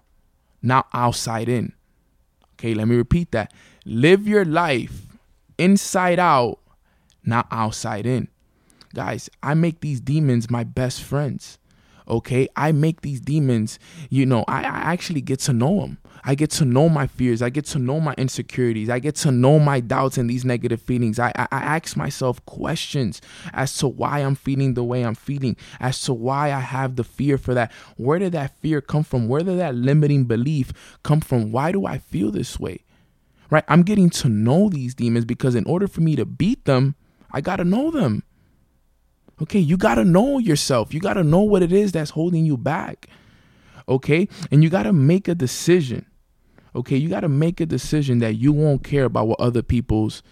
not 0.63 0.89
outside 0.93 1.49
in. 1.49 1.73
Okay. 2.55 2.75
Let 2.75 2.89
me 2.89 2.97
repeat 2.97 3.33
that. 3.33 3.53
Live 3.85 4.27
your 4.27 4.45
life 4.45 5.08
inside 5.59 6.19
out, 6.19 6.59
not 7.25 7.47
outside 7.51 8.07
in. 8.07 8.29
Guys, 8.95 9.29
I 9.43 9.55
make 9.55 9.81
these 9.81 10.01
demons 10.01 10.51
my 10.51 10.65
best 10.65 11.03
friends. 11.03 11.59
Okay. 12.09 12.49
I 12.57 12.73
make 12.73 13.03
these 13.03 13.21
demons, 13.21 13.79
you 14.09 14.25
know, 14.25 14.45
I, 14.49 14.63
I 14.63 14.93
actually 14.93 15.21
get 15.21 15.41
to 15.41 15.53
know 15.53 15.81
them. 15.81 15.99
I 16.25 16.35
get 16.35 16.51
to 16.53 16.65
know 16.65 16.89
my 16.89 17.07
fears. 17.07 17.43
I 17.43 17.51
get 17.51 17.67
to 17.67 17.79
know 17.79 18.01
my 18.01 18.15
insecurities. 18.17 18.89
I 18.91 18.99
get 18.99 19.15
to 19.17 19.31
know 19.31 19.59
my 19.59 19.81
doubts 19.81 20.19
and 20.19 20.29
these 20.29 20.45
negative 20.45 20.81
feelings. 20.81 21.19
I, 21.19 21.33
I, 21.37 21.47
I, 21.53 21.77
ask 21.77 21.97
myself 21.97 22.45
questions 22.47 23.21
as 23.53 23.77
to 23.79 23.89
why 23.89 24.21
I'm 24.21 24.35
feeling 24.35 24.75
the 24.75 24.83
way 24.83 25.03
I'm 25.03 25.15
feeling, 25.15 25.57
as 25.81 26.03
to 26.03 26.15
why 26.15 26.53
I 26.53 26.61
have 26.61 26.97
the 26.97 27.05
fear 27.05 27.39
for 27.39 27.55
that. 27.55 27.73
Where 27.97 28.19
did 28.19 28.33
that 28.33 28.59
fear 28.59 28.81
come 28.81 29.05
from? 29.05 29.29
Where 29.29 29.43
did 29.43 29.59
that 29.59 29.75
limiting 29.75 30.25
belief 30.25 30.73
come 31.03 31.21
from? 31.21 31.53
Why 31.53 31.73
do 31.73 31.87
I 31.87 31.99
feel 31.99 32.31
this 32.31 32.59
way? 32.59 32.85
Right? 33.51 33.65
I'm 33.69 33.83
getting 33.83 34.11
to 34.11 34.29
know 34.29 34.69
these 34.69 34.95
demons 34.95 35.25
because 35.25 35.55
in 35.55 35.65
order 35.65 35.89
for 35.89 36.01
me 36.01 36.17
to 36.17 36.27
beat 36.27 36.65
them, 36.65 36.95
I 37.33 37.41
got 37.41 37.57
to 37.57 37.65
know 37.65 37.91
them. 37.91 38.23
Okay, 39.41 39.59
you 39.59 39.77
got 39.77 39.95
to 39.95 40.05
know 40.05 40.39
yourself. 40.39 40.93
You 40.93 41.01
got 41.01 41.15
to 41.15 41.25
know 41.25 41.41
what 41.41 41.63
it 41.63 41.73
is 41.73 41.93
that's 41.93 42.11
holding 42.11 42.45
you 42.45 42.57
back 42.57 43.09
okay? 43.89 44.29
And 44.51 44.63
you 44.63 44.71
got 44.71 44.85
to 44.85 44.93
make 44.93 45.27
a 45.27 45.35
decision. 45.35 46.07
Okay, 46.77 46.97
you 46.97 47.09
got 47.09 47.21
to 47.21 47.29
make 47.29 47.61
a 47.61 47.67
decision 47.67 48.19
that 48.19 48.35
you 48.35 48.53
won't 48.53 48.85
care 48.85 49.05
about 49.05 49.27
what 49.27 49.41
other 49.41 49.63
people's 49.63 50.23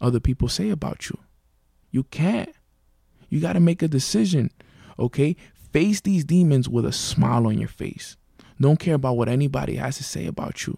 other 0.00 0.20
people 0.20 0.48
say 0.48 0.68
about 0.68 1.08
you. 1.08 1.18
You 1.90 2.02
can't. 2.04 2.52
You 3.30 3.40
got 3.40 3.54
to 3.54 3.60
make 3.60 3.82
a 3.82 3.88
decision. 3.88 4.50
Okay? 4.98 5.36
Face 5.72 6.02
these 6.02 6.24
demons 6.24 6.68
with 6.68 6.84
a 6.84 6.92
smile 6.92 7.46
on 7.46 7.56
your 7.58 7.68
face. 7.68 8.16
Don't 8.60 8.78
care 8.78 8.94
about 8.94 9.16
what 9.16 9.28
anybody 9.28 9.76
has 9.76 9.96
to 9.96 10.04
say 10.04 10.26
about 10.26 10.66
you. 10.66 10.76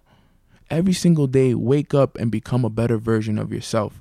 Every 0.71 0.93
single 0.93 1.27
day, 1.27 1.55
wake 1.55 1.95
up 1.95 2.17
and 2.19 2.31
become 2.31 2.65
a 2.65 2.71
better 2.71 2.99
version 2.99 3.39
of 3.39 3.53
yourself. 3.53 4.01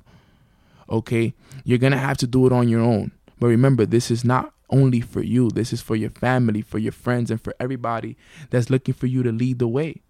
Okay? 0.90 1.34
You're 1.64 1.78
going 1.78 1.92
to 1.92 1.98
have 1.98 2.18
to 2.18 2.26
do 2.26 2.46
it 2.46 2.52
on 2.52 2.68
your 2.68 2.80
own. 2.80 3.12
But 3.38 3.46
remember, 3.48 3.86
this 3.86 4.10
is 4.10 4.24
not 4.24 4.52
only 4.70 5.00
for 5.00 5.22
you. 5.22 5.50
This 5.50 5.72
is 5.72 5.80
for 5.80 5.96
your 5.96 6.10
family, 6.10 6.62
for 6.62 6.78
your 6.78 6.92
friends, 6.92 7.30
and 7.30 7.40
for 7.40 7.54
everybody 7.58 8.16
that's 8.50 8.70
looking 8.70 8.94
for 8.94 9.06
you 9.06 9.22
to 9.22 9.32
lead 9.32 9.58
the 9.58 9.68
way. 9.68 10.02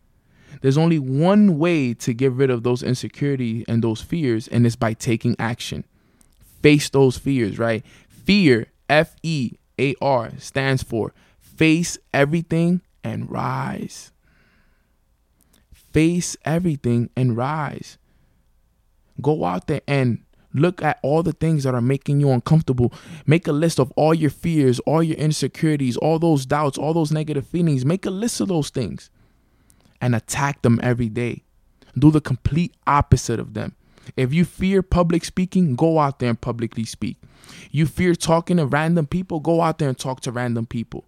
There's 0.61 0.79
only 0.79 0.99
one 0.99 1.59
way 1.59 1.95
to 1.95 2.13
get 2.13 2.33
rid 2.33 2.51
of 2.51 2.63
those 2.63 2.83
insecurities 2.83 3.65
and 3.69 3.85
those 3.85 4.01
fears, 4.01 4.49
and 4.49 4.67
it's 4.67 4.77
by 4.77 4.95
taking 4.95 5.37
action. 5.39 5.85
Face 6.63 6.89
those 6.89 7.19
fears, 7.19 7.59
right? 7.59 7.85
Fear, 8.09 8.67
F 8.89 9.15
E 9.23 9.53
A 9.79 9.95
R, 10.01 10.33
stands 10.39 10.83
for 10.83 11.13
face 11.41 11.99
everything 12.13 12.81
and 13.05 13.31
rise. 13.31 14.11
Face 15.93 16.37
everything 16.45 17.11
and 17.17 17.37
rise. 17.37 17.99
Go 19.21 19.45
out 19.45 19.67
there 19.67 19.83
and 19.87 20.21
Look 20.55 20.83
at 20.83 20.99
all 21.03 21.23
the 21.23 21.33
things 21.33 21.65
that 21.65 21.75
are 21.75 21.81
making 21.81 22.21
you 22.21 22.31
uncomfortable. 22.31 22.93
Make 23.27 23.47
a 23.47 23.53
list 23.53 23.79
of 23.79 23.93
all 23.93 24.15
your 24.15 24.31
fears, 24.31 24.81
all 24.81 25.03
your 25.03 25.17
insecurities, 25.17 25.97
all 25.97 26.19
those 26.19 26.47
doubts, 26.47 26.79
all 26.79 26.95
those 26.95 27.13
negative 27.13 27.47
feelings. 27.47 27.85
Make 27.85 28.07
a 28.07 28.11
list 28.11 28.41
of 28.41 28.49
those 28.49 28.71
things 28.71 29.11
and 30.01 30.15
attack 30.15 30.63
them 30.63 30.81
every 30.83 31.09
day. 31.09 31.43
Do 31.99 32.11
the 32.11 32.21
complete 32.21 32.75
opposite 32.87 33.41
of 33.41 33.55
them. 33.55 33.75
If 34.17 34.33
you 34.33 34.45
fear 34.45 34.83
public 34.83 35.25
speaking, 35.25 35.77
go 35.77 35.99
out 35.99 36.19
there 36.19 36.31
and 36.31 36.41
publicly 36.41 36.85
speak. 36.85 37.19
You 37.71 37.85
fear 37.85 38.15
talking 38.15 38.57
to 38.57 38.67
random 38.67 39.07
people, 39.07 39.41
go 39.41 39.61
out 39.61 39.79
there 39.79 39.89
and 39.89 39.99
talk 39.99 40.21
to 40.23 40.33
random 40.33 40.65
people. 40.65 41.05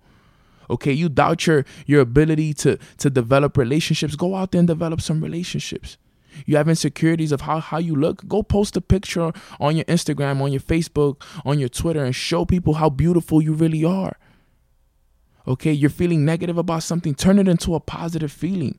Okay, 0.70 0.92
you 0.92 1.08
doubt 1.08 1.46
your 1.46 1.64
your 1.86 2.00
ability 2.00 2.54
to 2.54 2.78
to 2.98 3.10
develop 3.10 3.56
relationships, 3.56 4.14
go 4.16 4.36
out 4.36 4.52
there 4.52 4.60
and 4.60 4.68
develop 4.68 5.00
some 5.00 5.20
relationships. 5.20 5.98
You 6.46 6.56
have 6.56 6.68
insecurities 6.68 7.32
of 7.32 7.42
how, 7.42 7.58
how 7.58 7.78
you 7.78 7.96
look, 7.96 8.26
go 8.28 8.44
post 8.44 8.76
a 8.76 8.80
picture 8.80 9.32
on 9.58 9.76
your 9.76 9.84
Instagram, 9.86 10.40
on 10.40 10.52
your 10.52 10.60
Facebook, 10.60 11.22
on 11.44 11.58
your 11.58 11.68
Twitter, 11.68 12.04
and 12.04 12.14
show 12.14 12.44
people 12.44 12.74
how 12.74 12.88
beautiful 12.88 13.42
you 13.42 13.52
really 13.52 13.84
are. 13.84 14.16
Okay, 15.48 15.72
you're 15.72 15.90
feeling 15.90 16.24
negative 16.24 16.56
about 16.56 16.84
something, 16.84 17.14
turn 17.14 17.38
it 17.38 17.48
into 17.48 17.74
a 17.74 17.80
positive 17.80 18.30
feeling. 18.30 18.78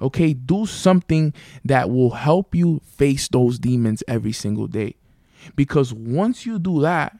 Okay, 0.00 0.32
do 0.32 0.64
something 0.64 1.34
that 1.64 1.90
will 1.90 2.10
help 2.10 2.54
you 2.54 2.80
face 2.84 3.28
those 3.28 3.58
demons 3.58 4.02
every 4.06 4.32
single 4.32 4.66
day. 4.66 4.94
Because 5.56 5.92
once 5.92 6.46
you 6.46 6.58
do 6.58 6.80
that, 6.82 7.18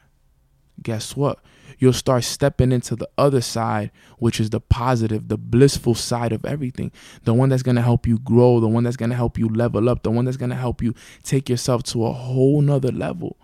guess 0.81 1.15
what? 1.15 1.39
You'll 1.79 1.93
start 1.93 2.23
stepping 2.23 2.71
into 2.71 2.95
the 2.95 3.09
other 3.17 3.41
side, 3.41 3.91
which 4.17 4.39
is 4.39 4.49
the 4.49 4.59
positive, 4.59 5.27
the 5.27 5.37
blissful 5.37 5.95
side 5.95 6.31
of 6.31 6.45
everything. 6.45 6.91
The 7.23 7.33
one 7.33 7.49
that's 7.49 7.63
going 7.63 7.75
to 7.75 7.81
help 7.81 8.07
you 8.07 8.19
grow, 8.19 8.59
the 8.59 8.67
one 8.67 8.83
that's 8.83 8.97
going 8.97 9.09
to 9.09 9.15
help 9.15 9.37
you 9.37 9.49
level 9.49 9.89
up, 9.89 10.03
the 10.03 10.11
one 10.11 10.25
that's 10.25 10.37
going 10.37 10.49
to 10.49 10.55
help 10.55 10.81
you 10.81 10.93
take 11.23 11.49
yourself 11.49 11.83
to 11.83 12.05
a 12.05 12.11
whole 12.11 12.61
nother 12.61 12.91
level. 12.91 13.37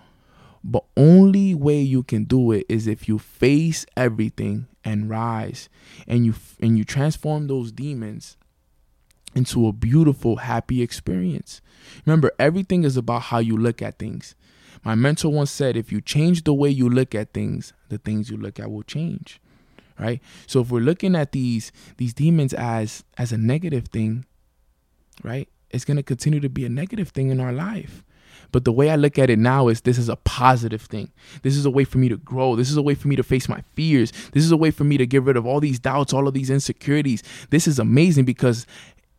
But 0.64 0.84
only 0.98 1.56
way 1.56 1.80
you 1.80 2.04
can 2.04 2.26
do 2.26 2.52
it 2.52 2.66
is 2.68 2.88
if 2.88 3.08
you 3.08 3.20
face 3.20 3.86
everything 3.96 4.68
and 4.84 5.10
rise 5.10 5.70
and 6.08 6.26
you 6.26 6.34
and 6.60 6.78
you 6.78 6.84
transform 6.84 7.48
those 7.48 7.72
demons 7.72 8.38
into 9.36 9.68
a 9.68 9.74
beautiful 9.74 10.38
happy 10.38 10.82
experience. 10.82 11.62
Remember, 12.06 12.32
everything 12.40 12.84
is 12.84 12.98
about 12.98 13.24
how 13.24 13.40
you 13.40 13.56
look 13.56 13.82
at 13.82 14.00
things. 14.00 14.36
My 14.84 14.96
mentor 14.96 15.32
once 15.32 15.52
said, 15.52 15.78
if 15.78 15.92
you 15.92 16.02
change 16.02 16.44
the 16.44 16.54
way 16.54 16.70
you 16.70 16.90
look 16.90 17.16
at 17.16 17.34
things, 17.34 17.74
the 17.90 17.98
things 17.98 18.30
you 18.30 18.38
look 18.38 18.60
at 18.60 18.72
will 18.72 18.84
change. 18.84 19.40
Right? 20.00 20.22
So 20.46 20.62
if 20.62 20.70
we're 20.70 20.80
looking 20.80 21.16
at 21.16 21.32
these 21.32 21.72
these 21.98 22.14
demons 22.14 22.54
as 22.54 23.04
as 23.18 23.32
a 23.32 23.38
negative 23.38 23.88
thing, 23.88 24.26
right? 25.24 25.50
It's 25.70 25.86
going 25.86 25.98
to 25.98 26.04
continue 26.04 26.40
to 26.40 26.50
be 26.50 26.66
a 26.66 26.70
negative 26.70 27.10
thing 27.10 27.30
in 27.30 27.40
our 27.40 27.52
life. 27.52 28.04
But 28.52 28.64
the 28.64 28.72
way 28.72 28.90
I 28.90 28.96
look 28.96 29.20
at 29.20 29.30
it 29.30 29.40
now 29.40 29.68
is 29.68 29.82
this 29.82 29.98
is 29.98 30.10
a 30.10 30.16
positive 30.16 30.84
thing. 30.84 31.12
This 31.42 31.56
is 31.56 31.66
a 31.66 31.70
way 31.70 31.84
for 31.84 31.98
me 31.98 32.10
to 32.10 32.18
grow. 32.18 32.56
This 32.56 32.70
is 32.70 32.78
a 32.78 32.82
way 32.82 32.96
for 32.96 33.08
me 33.08 33.16
to 33.16 33.24
face 33.24 33.50
my 33.50 33.62
fears. 33.74 34.12
This 34.32 34.44
is 34.44 34.52
a 34.52 34.58
way 34.58 34.72
for 34.72 34.84
me 34.84 34.98
to 34.98 35.06
get 35.06 35.24
rid 35.24 35.36
of 35.36 35.46
all 35.46 35.60
these 35.60 35.80
doubts, 35.80 36.14
all 36.14 36.28
of 36.28 36.34
these 36.34 36.50
insecurities. 36.50 37.24
This 37.50 37.68
is 37.68 37.80
amazing 37.80 38.26
because 38.26 38.66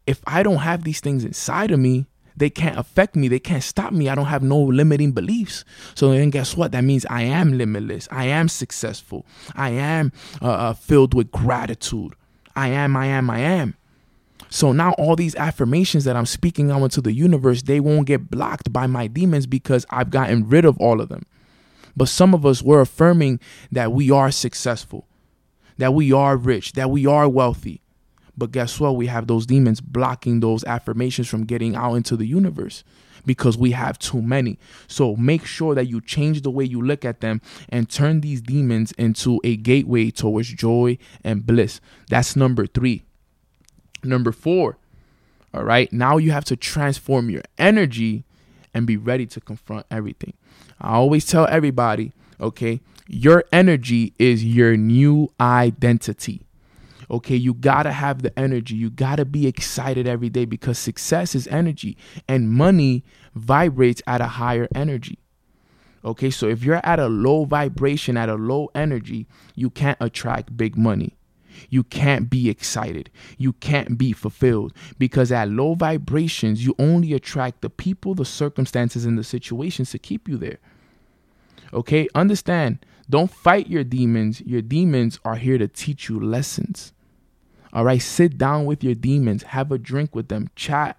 if 0.07 0.23
I 0.27 0.43
don't 0.43 0.59
have 0.59 0.85
these 0.85 1.01
things 1.01 1.25
inside 1.25 1.71
of 1.71 1.81
me, 1.81 2.07
they 2.39 2.51
can't 2.51 2.79
affect 2.79 3.17
me. 3.17 3.29
They 3.29 3.39
can't 3.39 3.63
stop 3.63 3.93
me. 3.93 4.09
I 4.09 4.15
don't 4.15 4.27
have 4.27 4.43
no 4.43 4.61
limiting 4.61 5.13
beliefs. 5.13 5.65
So 5.95 6.11
then 6.11 6.31
guess 6.31 6.57
what? 6.57 6.73
That 6.73 6.85
means 6.85 7.05
I 7.11 7.23
am 7.23 7.57
limitless. 7.59 8.09
I 8.11 8.27
am 8.27 8.49
successful. 8.49 9.27
I 9.55 9.71
am 9.71 10.13
uh, 10.41 10.51
uh, 10.51 10.73
filled 10.73 11.15
with 11.15 11.31
gratitude. 11.31 12.15
I 12.57 12.69
am, 12.69 12.97
I 12.97 13.07
am, 13.07 13.31
I 13.31 13.41
am. 13.41 13.77
So 14.51 14.73
now 14.73 14.93
all 14.93 15.15
these 15.15 15.37
affirmations 15.37 16.05
that 16.05 16.17
I'm 16.17 16.27
speaking 16.27 16.71
out 16.71 16.83
into 16.83 17.01
the 17.01 17.13
universe, 17.13 17.63
they 17.63 17.81
won't 17.81 18.07
get 18.07 18.31
blocked 18.31 18.73
by 18.73 18.87
my 18.87 19.07
demons 19.07 19.47
because 19.47 19.85
I've 19.91 20.11
gotten 20.11 20.49
rid 20.49 20.65
of 20.65 20.79
all 20.79 21.01
of 21.01 21.09
them. 21.09 21.25
But 21.97 22.09
some 22.09 22.33
of 22.35 22.47
us 22.47 22.63
were 22.63 22.81
affirming 22.81 23.41
that 23.73 23.93
we 23.93 24.11
are 24.11 24.31
successful, 24.31 25.07
that 25.77 25.93
we 25.93 26.13
are 26.13 26.37
rich, 26.37 26.73
that 26.73 26.91
we 26.91 27.07
are 27.07 27.29
wealthy. 27.29 27.83
But 28.39 28.53
guess 28.53 28.79
what? 28.79 28.97
We 28.97 29.09
have 29.09 29.27
those 29.27 29.47
demons 29.47 29.81
blocking 29.81 30.41
those 30.41 30.63
affirmations 30.65 31.29
from 31.29 31.45
getting 31.45 31.75
out 31.75 31.95
into 31.95 32.17
the 32.17 32.27
universe 32.27 32.85
because 33.27 33.59
we 33.59 33.73
have 33.73 33.99
too 33.99 34.23
many. 34.23 34.59
So 34.87 35.17
make 35.17 35.45
sure 35.45 35.75
that 35.75 35.89
you 35.89 36.01
change 36.01 36.43
the 36.43 36.51
way 36.51 36.65
you 36.65 36.81
look 36.81 37.05
at 37.05 37.21
them 37.21 37.41
and 37.69 37.91
turn 37.91 38.21
these 38.21 38.41
demons 38.41 38.93
into 38.93 39.41
a 39.43 39.57
gateway 39.57 40.11
towards 40.11 40.53
joy 40.53 40.99
and 41.25 41.45
bliss. 41.45 41.81
That's 42.09 42.37
number 42.37 42.67
three. 42.67 43.03
Number 44.05 44.31
four, 44.31 44.79
all 45.53 45.65
right, 45.65 45.93
now 45.93 46.19
you 46.19 46.31
have 46.31 46.45
to 46.47 46.57
transform 46.57 47.31
your 47.31 47.43
energy 47.59 48.25
and 48.73 48.87
be 48.87 48.97
ready 48.97 49.27
to 49.27 49.41
confront 49.41 49.87
everything. 49.91 50.35
I 50.81 50.95
always 50.95 51.27
tell 51.27 51.47
everybody, 51.49 52.13
okay, 52.41 52.81
your 53.09 53.45
energy 53.51 54.13
is 54.19 54.45
your 54.45 54.77
new 54.77 55.33
identity. 55.41 56.43
Okay, 57.11 57.37
you 57.37 57.55
gotta 57.55 57.93
have 57.93 58.23
the 58.23 58.39
energy. 58.39 58.75
You 58.75 58.91
gotta 58.91 59.25
be 59.25 59.47
excited 59.47 60.07
every 60.07 60.29
day 60.29 60.45
because 60.45 60.79
success 60.79 61.35
is 61.35 61.47
energy 61.49 61.97
and 62.29 62.51
money 62.51 63.05
vibrates 63.35 64.03
at 64.07 64.21
a 64.21 64.27
higher 64.27 64.69
energy. 64.75 65.19
Okay, 66.05 66.31
so 66.31 66.49
if 66.49 66.63
you're 66.63 66.85
at 66.85 67.01
a 67.01 67.09
low 67.09 67.45
vibration, 67.45 68.17
at 68.17 68.29
a 68.29 68.35
low 68.35 68.71
energy, 68.75 69.27
you 69.55 69.71
can't 69.71 69.99
attract 70.01 70.57
big 70.57 70.77
money. 70.77 71.17
You 71.71 71.83
can't 71.83 72.31
be 72.31 72.49
excited. 72.49 73.11
You 73.37 73.53
can't 73.55 73.99
be 73.99 74.13
fulfilled 74.13 74.73
because 74.99 75.33
at 75.33 75.51
low 75.51 75.75
vibrations, 75.75 76.65
you 76.65 76.75
only 76.79 77.15
attract 77.15 77.63
the 77.63 77.71
people, 77.71 78.15
the 78.15 78.25
circumstances, 78.25 79.05
and 79.05 79.19
the 79.19 79.25
situations 79.25 79.91
to 79.91 79.99
keep 79.99 80.29
you 80.29 80.37
there. 80.37 80.59
Okay, 81.73 82.07
understand. 82.15 82.85
Don't 83.11 83.31
fight 83.31 83.69
your 83.69 83.85
demons. 83.85 84.41
Your 84.43 84.63
demons 84.63 85.19
are 85.25 85.37
here 85.37 85.59
to 85.59 85.67
teach 85.67 86.09
you 86.09 86.21
lessons. 86.21 86.93
All 87.73 87.85
right, 87.85 88.01
sit 88.01 88.39
down 88.39 88.65
with 88.65 88.83
your 88.83 88.95
demons, 88.95 89.43
have 89.43 89.71
a 89.71 89.79
drink 89.79 90.15
with 90.15 90.29
them, 90.29 90.49
chat, 90.57 90.99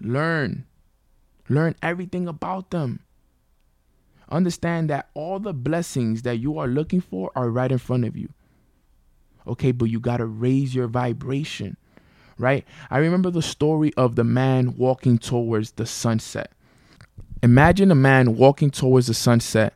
learn. 0.00 0.66
Learn 1.48 1.74
everything 1.82 2.28
about 2.28 2.70
them. 2.70 3.00
Understand 4.30 4.88
that 4.88 5.10
all 5.14 5.38
the 5.38 5.52
blessings 5.52 6.22
that 6.22 6.38
you 6.38 6.58
are 6.58 6.66
looking 6.66 7.00
for 7.00 7.30
are 7.36 7.50
right 7.50 7.70
in 7.70 7.78
front 7.78 8.04
of 8.04 8.16
you. 8.16 8.30
Okay, 9.46 9.72
but 9.72 9.86
you 9.86 10.00
got 10.00 10.18
to 10.18 10.26
raise 10.26 10.74
your 10.74 10.86
vibration, 10.86 11.76
right? 12.38 12.64
I 12.90 12.98
remember 12.98 13.30
the 13.30 13.42
story 13.42 13.92
of 13.96 14.14
the 14.14 14.24
man 14.24 14.76
walking 14.76 15.18
towards 15.18 15.72
the 15.72 15.84
sunset. 15.84 16.52
Imagine 17.42 17.90
a 17.90 17.96
man 17.96 18.36
walking 18.36 18.70
towards 18.70 19.08
the 19.08 19.14
sunset 19.14 19.74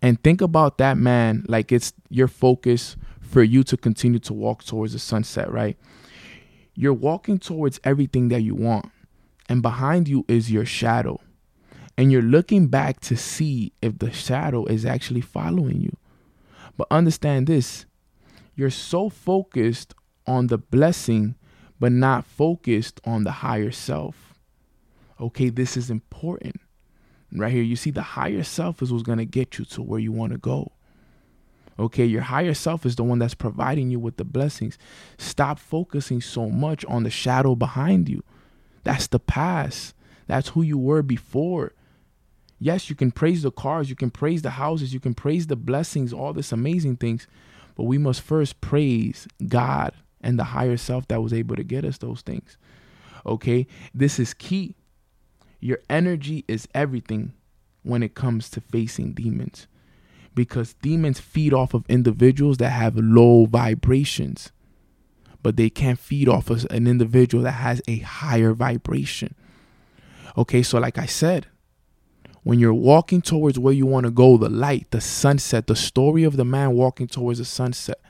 and 0.00 0.22
think 0.22 0.40
about 0.40 0.78
that 0.78 0.96
man 0.96 1.44
like 1.46 1.70
it's 1.70 1.92
your 2.08 2.28
focus 2.28 2.96
for 3.32 3.42
you 3.42 3.64
to 3.64 3.78
continue 3.78 4.18
to 4.20 4.34
walk 4.34 4.62
towards 4.62 4.92
the 4.92 4.98
sunset, 4.98 5.50
right? 5.50 5.78
You're 6.74 6.92
walking 6.92 7.38
towards 7.38 7.80
everything 7.82 8.28
that 8.28 8.42
you 8.42 8.54
want, 8.54 8.90
and 9.48 9.62
behind 9.62 10.06
you 10.06 10.26
is 10.28 10.52
your 10.52 10.66
shadow. 10.66 11.18
And 11.96 12.12
you're 12.12 12.22
looking 12.22 12.68
back 12.68 13.00
to 13.00 13.16
see 13.16 13.72
if 13.80 13.98
the 13.98 14.12
shadow 14.12 14.66
is 14.66 14.84
actually 14.84 15.22
following 15.22 15.80
you. 15.80 15.96
But 16.76 16.88
understand 16.90 17.46
this 17.46 17.86
you're 18.54 18.70
so 18.70 19.08
focused 19.08 19.94
on 20.26 20.48
the 20.48 20.58
blessing, 20.58 21.36
but 21.80 21.90
not 21.90 22.26
focused 22.26 23.00
on 23.04 23.24
the 23.24 23.30
higher 23.30 23.70
self. 23.70 24.34
Okay, 25.18 25.48
this 25.48 25.76
is 25.76 25.90
important. 25.90 26.60
Right 27.34 27.52
here, 27.52 27.62
you 27.62 27.76
see, 27.76 27.90
the 27.90 28.02
higher 28.02 28.42
self 28.42 28.82
is 28.82 28.92
what's 28.92 29.02
going 29.02 29.18
to 29.18 29.24
get 29.24 29.58
you 29.58 29.64
to 29.66 29.82
where 29.82 30.00
you 30.00 30.12
want 30.12 30.32
to 30.32 30.38
go. 30.38 30.71
Okay, 31.78 32.04
your 32.04 32.22
higher 32.22 32.54
self 32.54 32.84
is 32.84 32.96
the 32.96 33.04
one 33.04 33.18
that's 33.18 33.34
providing 33.34 33.90
you 33.90 33.98
with 33.98 34.16
the 34.16 34.24
blessings. 34.24 34.78
Stop 35.18 35.58
focusing 35.58 36.20
so 36.20 36.48
much 36.48 36.84
on 36.84 37.02
the 37.02 37.10
shadow 37.10 37.54
behind 37.54 38.08
you. 38.08 38.22
That's 38.84 39.06
the 39.06 39.18
past. 39.18 39.94
That's 40.26 40.50
who 40.50 40.62
you 40.62 40.78
were 40.78 41.02
before. 41.02 41.72
Yes, 42.58 42.88
you 42.88 42.94
can 42.94 43.10
praise 43.10 43.42
the 43.42 43.50
cars, 43.50 43.90
you 43.90 43.96
can 43.96 44.10
praise 44.10 44.42
the 44.42 44.50
houses, 44.50 44.94
you 44.94 45.00
can 45.00 45.14
praise 45.14 45.48
the 45.48 45.56
blessings, 45.56 46.12
all 46.12 46.32
this 46.32 46.52
amazing 46.52 46.96
things. 46.96 47.26
But 47.74 47.84
we 47.84 47.98
must 47.98 48.20
first 48.20 48.60
praise 48.60 49.26
God 49.48 49.94
and 50.20 50.38
the 50.38 50.44
higher 50.44 50.76
self 50.76 51.08
that 51.08 51.22
was 51.22 51.32
able 51.32 51.56
to 51.56 51.64
get 51.64 51.84
us 51.84 51.98
those 51.98 52.20
things. 52.20 52.56
Okay? 53.26 53.66
This 53.92 54.18
is 54.18 54.34
key. 54.34 54.76
Your 55.58 55.78
energy 55.88 56.44
is 56.46 56.68
everything 56.74 57.32
when 57.82 58.02
it 58.02 58.14
comes 58.14 58.48
to 58.50 58.60
facing 58.60 59.12
demons 59.12 59.66
because 60.34 60.74
demons 60.74 61.20
feed 61.20 61.52
off 61.52 61.74
of 61.74 61.84
individuals 61.88 62.58
that 62.58 62.70
have 62.70 62.96
low 62.96 63.46
vibrations, 63.46 64.52
but 65.42 65.56
they 65.56 65.68
can't 65.68 65.98
feed 65.98 66.28
off 66.28 66.50
of 66.50 66.66
an 66.70 66.86
individual 66.86 67.44
that 67.44 67.52
has 67.52 67.82
a 67.86 67.98
higher 67.98 68.52
vibration. 68.52 69.34
Okay, 70.36 70.62
so 70.62 70.78
like 70.78 70.98
I 70.98 71.06
said, 71.06 71.46
when 72.42 72.58
you're 72.58 72.74
walking 72.74 73.22
towards 73.22 73.58
where 73.58 73.74
you 73.74 73.86
want 73.86 74.04
to 74.04 74.10
go, 74.10 74.36
the 74.36 74.48
light, 74.48 74.90
the 74.90 75.00
sunset, 75.00 75.66
the 75.66 75.76
story 75.76 76.24
of 76.24 76.36
the 76.36 76.44
man 76.44 76.72
walking 76.72 77.06
towards 77.06 77.38
the 77.38 77.44
sunset, 77.44 78.00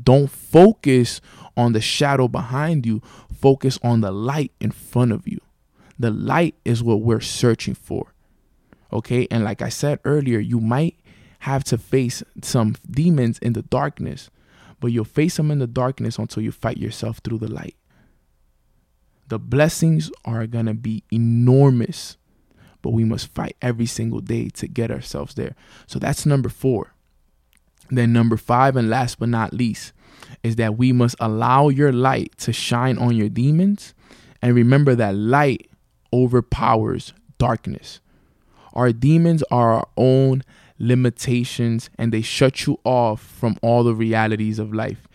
don't 0.00 0.30
focus 0.30 1.20
on 1.56 1.72
the 1.72 1.80
shadow 1.80 2.28
behind 2.28 2.86
you, 2.86 3.02
focus 3.32 3.78
on 3.82 4.00
the 4.00 4.12
light 4.12 4.52
in 4.60 4.70
front 4.70 5.12
of 5.12 5.26
you. 5.26 5.40
The 5.98 6.10
light 6.10 6.54
is 6.64 6.82
what 6.82 7.00
we're 7.00 7.20
searching 7.20 7.74
for. 7.74 8.14
Okay, 8.92 9.26
and 9.30 9.42
like 9.42 9.62
I 9.62 9.68
said 9.68 10.00
earlier, 10.04 10.38
you 10.38 10.60
might 10.60 10.96
have 11.42 11.64
to 11.64 11.76
face 11.76 12.22
some 12.40 12.76
demons 12.88 13.36
in 13.40 13.52
the 13.52 13.62
darkness, 13.62 14.30
but 14.78 14.92
you'll 14.92 15.04
face 15.04 15.38
them 15.38 15.50
in 15.50 15.58
the 15.58 15.66
darkness 15.66 16.16
until 16.16 16.40
you 16.40 16.52
fight 16.52 16.76
yourself 16.76 17.18
through 17.18 17.38
the 17.38 17.50
light. 17.50 17.74
The 19.26 19.40
blessings 19.40 20.08
are 20.24 20.46
going 20.46 20.66
to 20.66 20.74
be 20.74 21.02
enormous, 21.10 22.16
but 22.80 22.90
we 22.90 23.02
must 23.04 23.26
fight 23.34 23.56
every 23.60 23.86
single 23.86 24.20
day 24.20 24.50
to 24.50 24.68
get 24.68 24.92
ourselves 24.92 25.34
there. 25.34 25.56
So 25.88 25.98
that's 25.98 26.24
number 26.24 26.48
four. 26.48 26.94
Then, 27.90 28.12
number 28.12 28.36
five, 28.36 28.76
and 28.76 28.88
last 28.88 29.18
but 29.18 29.28
not 29.28 29.52
least, 29.52 29.92
is 30.44 30.54
that 30.56 30.78
we 30.78 30.92
must 30.92 31.16
allow 31.18 31.70
your 31.70 31.90
light 31.90 32.38
to 32.38 32.52
shine 32.52 32.98
on 32.98 33.16
your 33.16 33.28
demons. 33.28 33.94
And 34.40 34.54
remember 34.54 34.94
that 34.94 35.16
light 35.16 35.68
overpowers 36.12 37.12
darkness. 37.38 37.98
Our 38.74 38.92
demons 38.92 39.42
are 39.50 39.72
our 39.72 39.88
own 39.96 40.44
limitations 40.82 41.88
and 41.96 42.12
they 42.12 42.20
shut 42.20 42.66
you 42.66 42.78
off 42.84 43.22
from 43.22 43.56
all 43.62 43.84
the 43.84 43.94
realities 43.94 44.58
of 44.58 44.74
life. 44.74 45.06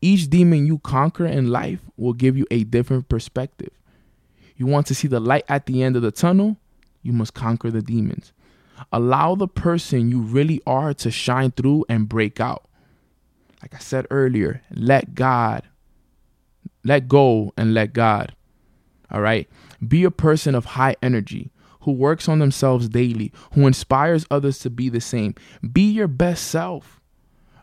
Each 0.00 0.30
demon 0.30 0.66
you 0.66 0.78
conquer 0.78 1.26
in 1.26 1.50
life 1.50 1.80
will 1.96 2.12
give 2.12 2.38
you 2.38 2.46
a 2.50 2.62
different 2.64 3.08
perspective. 3.08 3.72
You 4.56 4.66
want 4.66 4.86
to 4.86 4.94
see 4.94 5.08
the 5.08 5.20
light 5.20 5.44
at 5.48 5.66
the 5.66 5.82
end 5.82 5.96
of 5.96 6.02
the 6.02 6.12
tunnel? 6.12 6.56
You 7.02 7.12
must 7.12 7.34
conquer 7.34 7.70
the 7.70 7.82
demons. 7.82 8.32
Allow 8.92 9.34
the 9.34 9.48
person 9.48 10.10
you 10.10 10.20
really 10.20 10.62
are 10.64 10.94
to 10.94 11.10
shine 11.10 11.50
through 11.50 11.84
and 11.88 12.08
break 12.08 12.40
out. 12.40 12.68
Like 13.60 13.74
I 13.74 13.78
said 13.78 14.06
earlier, 14.10 14.62
let 14.70 15.14
God, 15.14 15.64
let 16.84 17.08
go 17.08 17.52
and 17.56 17.74
let 17.74 17.92
God. 17.92 18.34
All 19.10 19.20
right? 19.20 19.48
Be 19.86 20.04
a 20.04 20.10
person 20.10 20.54
of 20.54 20.64
high 20.64 20.94
energy 21.02 21.50
who 21.86 21.92
works 21.92 22.28
on 22.28 22.40
themselves 22.40 22.88
daily, 22.88 23.32
who 23.54 23.64
inspires 23.64 24.26
others 24.28 24.58
to 24.58 24.68
be 24.68 24.88
the 24.88 25.00
same. 25.00 25.36
Be 25.72 25.88
your 25.88 26.08
best 26.08 26.48
self. 26.48 27.00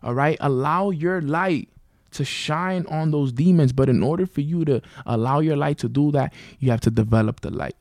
All 0.01 0.13
right? 0.13 0.37
Allow 0.39 0.91
your 0.91 1.21
light 1.21 1.67
to 2.11 2.23
shine 2.23 2.85
on 2.87 3.11
those 3.11 3.33
demons. 3.33 3.73
But 3.73 3.89
in 3.89 4.01
order 4.01 4.25
for 4.25 4.39
you 4.39 4.63
to 4.63 4.81
allow 5.05 5.41
your 5.41 5.57
light 5.57 5.77
to 5.79 5.89
do 5.89 6.09
that, 6.13 6.33
you 6.59 6.71
have 6.71 6.79
to 6.81 6.89
develop 6.89 7.41
the 7.41 7.51
light. 7.51 7.75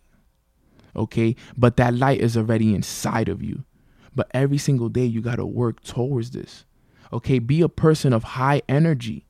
Okay? 0.97 1.37
But 1.57 1.77
that 1.77 1.95
light 1.95 2.21
is 2.21 2.37
already 2.37 2.75
inside 2.75 3.29
of 3.29 3.41
you. 3.41 3.63
But 4.13 4.29
every 4.35 4.59
single 4.59 4.89
day, 4.89 5.05
you 5.05 5.23
got 5.23 5.37
to 5.37 5.47
work 5.47 5.81
towards 5.85 6.33
this. 6.33 6.65
Okay? 7.13 7.39
Be 7.39 7.63
a 7.63 7.69
person 7.69 8.13
of 8.13 8.25
high 8.25 8.63
energy 8.69 9.27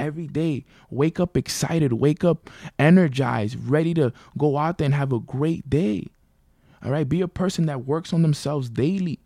every 0.00 0.26
day. 0.26 0.64
Wake 0.90 1.20
up 1.20 1.36
excited, 1.36 1.92
wake 1.92 2.24
up 2.24 2.50
energized, 2.76 3.56
ready 3.68 3.94
to 3.94 4.12
go 4.36 4.58
out 4.58 4.78
there 4.78 4.86
and 4.86 4.94
have 4.94 5.12
a 5.12 5.20
great 5.20 5.70
day. 5.70 6.08
All 6.84 6.90
right. 6.90 7.08
Be 7.08 7.20
a 7.20 7.28
person 7.28 7.66
that 7.66 7.86
works 7.86 8.12
on 8.12 8.22
themselves 8.22 8.70
daily. 8.70 9.18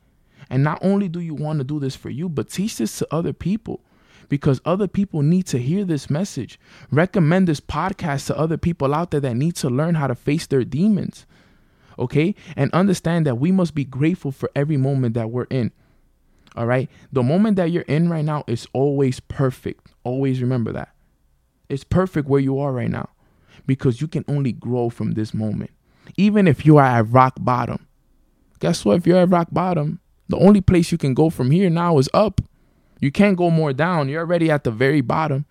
And 0.51 0.62
not 0.62 0.79
only 0.83 1.09
do 1.09 1.21
you 1.21 1.35
want 1.35 1.59
to 1.59 1.64
do 1.64 1.81
this 1.81 1.97
for 1.97 2.11
you, 2.11 2.29
but 2.29 2.51
teach 2.51 2.77
this 2.77 2.99
to 2.99 3.09
other 3.11 3.33
people 3.33 3.81
because 4.29 4.61
other 4.64 4.88
people 4.88 5.23
need 5.23 5.47
to 5.47 5.59
hear 5.59 5.85
this 5.85 6.11
message. 6.11 6.59
Recommend 6.90 7.47
this 7.47 7.61
podcast 7.61 8.27
to 8.27 8.38
other 8.38 8.57
people 8.57 8.95
out 8.95 9.11
there 9.11 9.21
that 9.21 9.37
need 9.37 9.57
to 9.57 9.71
learn 9.71 9.95
how 9.95 10.07
to 10.07 10.14
face 10.14 10.47
their 10.47 10.64
demons. 10.64 11.27
Okay? 11.99 12.35
And 12.57 12.73
understand 12.73 13.27
that 13.27 13.37
we 13.38 13.53
must 13.53 13.75
be 13.75 13.85
grateful 13.85 14.33
for 14.33 14.51
every 14.55 14.77
moment 14.77 15.14
that 15.14 15.31
we're 15.31 15.45
in. 15.45 15.73
All 16.57 16.67
right? 16.67 16.90
The 17.12 17.23
moment 17.23 17.57
that 17.57 17.71
you're 17.71 17.83
in 17.83 18.09
right 18.09 18.25
now 18.25 18.45
is 18.47 18.67
always 18.73 19.21
perfect. 19.21 19.93
Always 20.03 20.40
remember 20.40 20.73
that. 20.73 20.90
It's 21.69 21.85
perfect 21.85 22.29
where 22.29 22.40
you 22.40 22.59
are 22.59 22.73
right 22.73 22.90
now 22.90 23.09
because 23.67 24.01
you 24.01 24.09
can 24.09 24.25
only 24.29 24.53
grow 24.53 24.90
from 24.90 25.12
this 25.12 25.33
moment 25.33 25.71
even 26.17 26.47
if 26.47 26.64
you 26.64 26.77
are 26.77 26.85
at 26.85 27.11
rock 27.11 27.35
bottom. 27.40 27.87
Guess 28.61 28.85
what? 28.85 28.99
If 28.99 29.07
you're 29.07 29.19
at 29.19 29.31
rock 29.31 29.49
bottom, 29.53 30.01
the 30.29 30.38
only 30.38 30.61
place 30.61 30.90
you 30.90 30.99
can 30.99 31.14
go 31.14 31.31
from 31.31 31.51
here 31.51 31.71
now 31.71 31.99
is 31.99 32.09
up. 32.14 32.40
You 33.01 33.11
can't 33.11 33.37
go 33.37 33.51
more 33.51 33.73
down. 33.73 34.09
You're 34.09 34.23
already 34.23 34.51
at 34.51 34.64
the 34.64 34.71
very 34.71 35.01
bottom. 35.01 35.45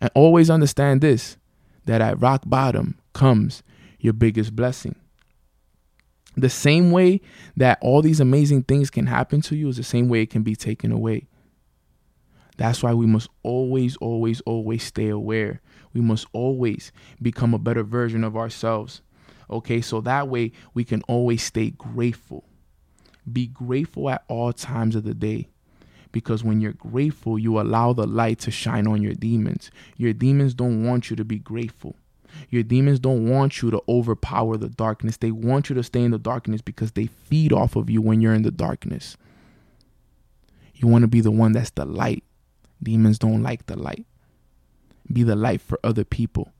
And 0.00 0.10
always 0.14 0.50
understand 0.50 1.00
this 1.00 1.36
that 1.84 2.00
at 2.00 2.20
rock 2.20 2.42
bottom 2.46 2.98
comes 3.12 3.62
your 3.98 4.12
biggest 4.12 4.54
blessing. 4.54 4.94
The 6.36 6.48
same 6.48 6.90
way 6.90 7.20
that 7.56 7.78
all 7.82 8.02
these 8.02 8.20
amazing 8.20 8.62
things 8.62 8.90
can 8.90 9.06
happen 9.06 9.42
to 9.42 9.56
you 9.56 9.68
is 9.68 9.76
the 9.76 9.82
same 9.82 10.08
way 10.08 10.22
it 10.22 10.30
can 10.30 10.42
be 10.42 10.56
taken 10.56 10.90
away. 10.90 11.28
That's 12.56 12.82
why 12.82 12.94
we 12.94 13.06
must 13.06 13.28
always, 13.42 13.96
always, 13.96 14.40
always 14.42 14.82
stay 14.82 15.08
aware. 15.08 15.60
We 15.92 16.00
must 16.00 16.26
always 16.32 16.92
become 17.20 17.54
a 17.54 17.58
better 17.58 17.82
version 17.82 18.24
of 18.24 18.36
ourselves. 18.36 19.02
Okay, 19.52 19.80
so 19.80 20.00
that 20.00 20.28
way 20.28 20.52
we 20.74 20.84
can 20.84 21.02
always 21.02 21.42
stay 21.42 21.70
grateful. 21.70 22.44
Be 23.30 23.46
grateful 23.46 24.10
at 24.10 24.24
all 24.28 24.52
times 24.52 24.96
of 24.96 25.04
the 25.04 25.14
day. 25.14 25.48
Because 26.10 26.44
when 26.44 26.60
you're 26.60 26.72
grateful, 26.72 27.38
you 27.38 27.60
allow 27.60 27.92
the 27.92 28.06
light 28.06 28.38
to 28.40 28.50
shine 28.50 28.86
on 28.86 29.00
your 29.00 29.14
demons. 29.14 29.70
Your 29.96 30.12
demons 30.12 30.54
don't 30.54 30.84
want 30.84 31.08
you 31.08 31.16
to 31.16 31.24
be 31.24 31.38
grateful. 31.38 31.96
Your 32.50 32.62
demons 32.62 32.98
don't 32.98 33.28
want 33.28 33.62
you 33.62 33.70
to 33.70 33.82
overpower 33.88 34.56
the 34.56 34.68
darkness. 34.68 35.16
They 35.16 35.30
want 35.30 35.68
you 35.68 35.74
to 35.74 35.82
stay 35.82 36.02
in 36.02 36.10
the 36.10 36.18
darkness 36.18 36.60
because 36.60 36.92
they 36.92 37.06
feed 37.06 37.52
off 37.52 37.76
of 37.76 37.88
you 37.88 38.02
when 38.02 38.20
you're 38.20 38.34
in 38.34 38.42
the 38.42 38.50
darkness. 38.50 39.16
You 40.74 40.88
want 40.88 41.02
to 41.02 41.08
be 41.08 41.20
the 41.20 41.30
one 41.30 41.52
that's 41.52 41.70
the 41.70 41.84
light. 41.84 42.24
Demons 42.82 43.18
don't 43.18 43.42
like 43.42 43.66
the 43.66 43.76
light. 43.76 44.06
Be 45.10 45.22
the 45.22 45.36
light 45.36 45.60
for 45.60 45.78
other 45.84 46.04
people 46.04 46.52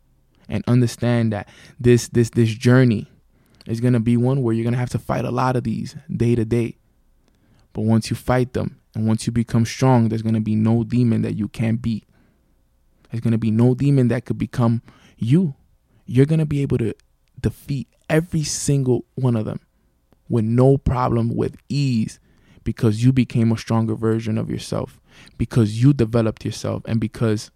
and 0.49 0.65
understand 0.67 1.33
that 1.33 1.49
this 1.79 2.09
this 2.09 2.31
this 2.31 2.51
journey 2.51 3.09
is 3.67 3.81
going 3.81 3.93
to 3.93 4.01
be 4.01 4.17
one 4.17 4.43
where 4.43 4.55
you're 4.55 4.65
going 4.65 4.75
to 4.75 4.79
have 4.79 4.91
to 4.91 4.99
fight 4.99 5.25
a 5.25 5.31
lot 5.31 5.57
of 5.57 5.65
these 5.65 5.97
day 6.15 6.35
to 6.35 6.45
day. 6.45 6.77
But 7.73 7.83
once 7.83 8.11
you 8.11 8.17
fight 8.17 8.53
them 8.53 8.81
and 8.95 9.07
once 9.07 9.27
you 9.27 9.33
become 9.33 9.65
strong, 9.65 10.09
there's 10.09 10.23
going 10.23 10.35
to 10.35 10.41
be 10.41 10.57
no 10.57 10.85
demon 10.85 11.23
that 11.23 11.35
you 11.35 11.49
can't 11.49 11.81
beat. 11.81 12.05
There's 13.11 13.21
going 13.21 13.33
to 13.33 13.39
be 13.39 13.51
no 13.51 13.75
demon 13.75 14.09
that 14.09 14.25
could 14.25 14.39
become 14.39 14.83
you. 15.17 15.55
You're 16.07 16.27
going 16.27 16.41
to 16.41 16.47
be 16.47 16.63
able 16.63 16.79
to 16.79 16.95
defeat 17.41 17.89
every 18.11 18.43
single 18.43 19.05
one 19.15 19.37
of 19.37 19.45
them 19.45 19.61
with 20.29 20.45
no 20.45 20.77
problem, 20.77 21.35
with 21.35 21.57
ease, 21.69 22.19
because 22.65 23.05
you 23.05 23.13
became 23.13 23.53
a 23.53 23.59
stronger 23.59 23.95
version 23.95 24.39
of 24.39 24.51
yourself. 24.51 24.99
because 25.39 25.83
you 25.83 25.93
developed 25.93 26.45
yourself 26.45 26.83
and 26.87 27.01
because 27.01 27.51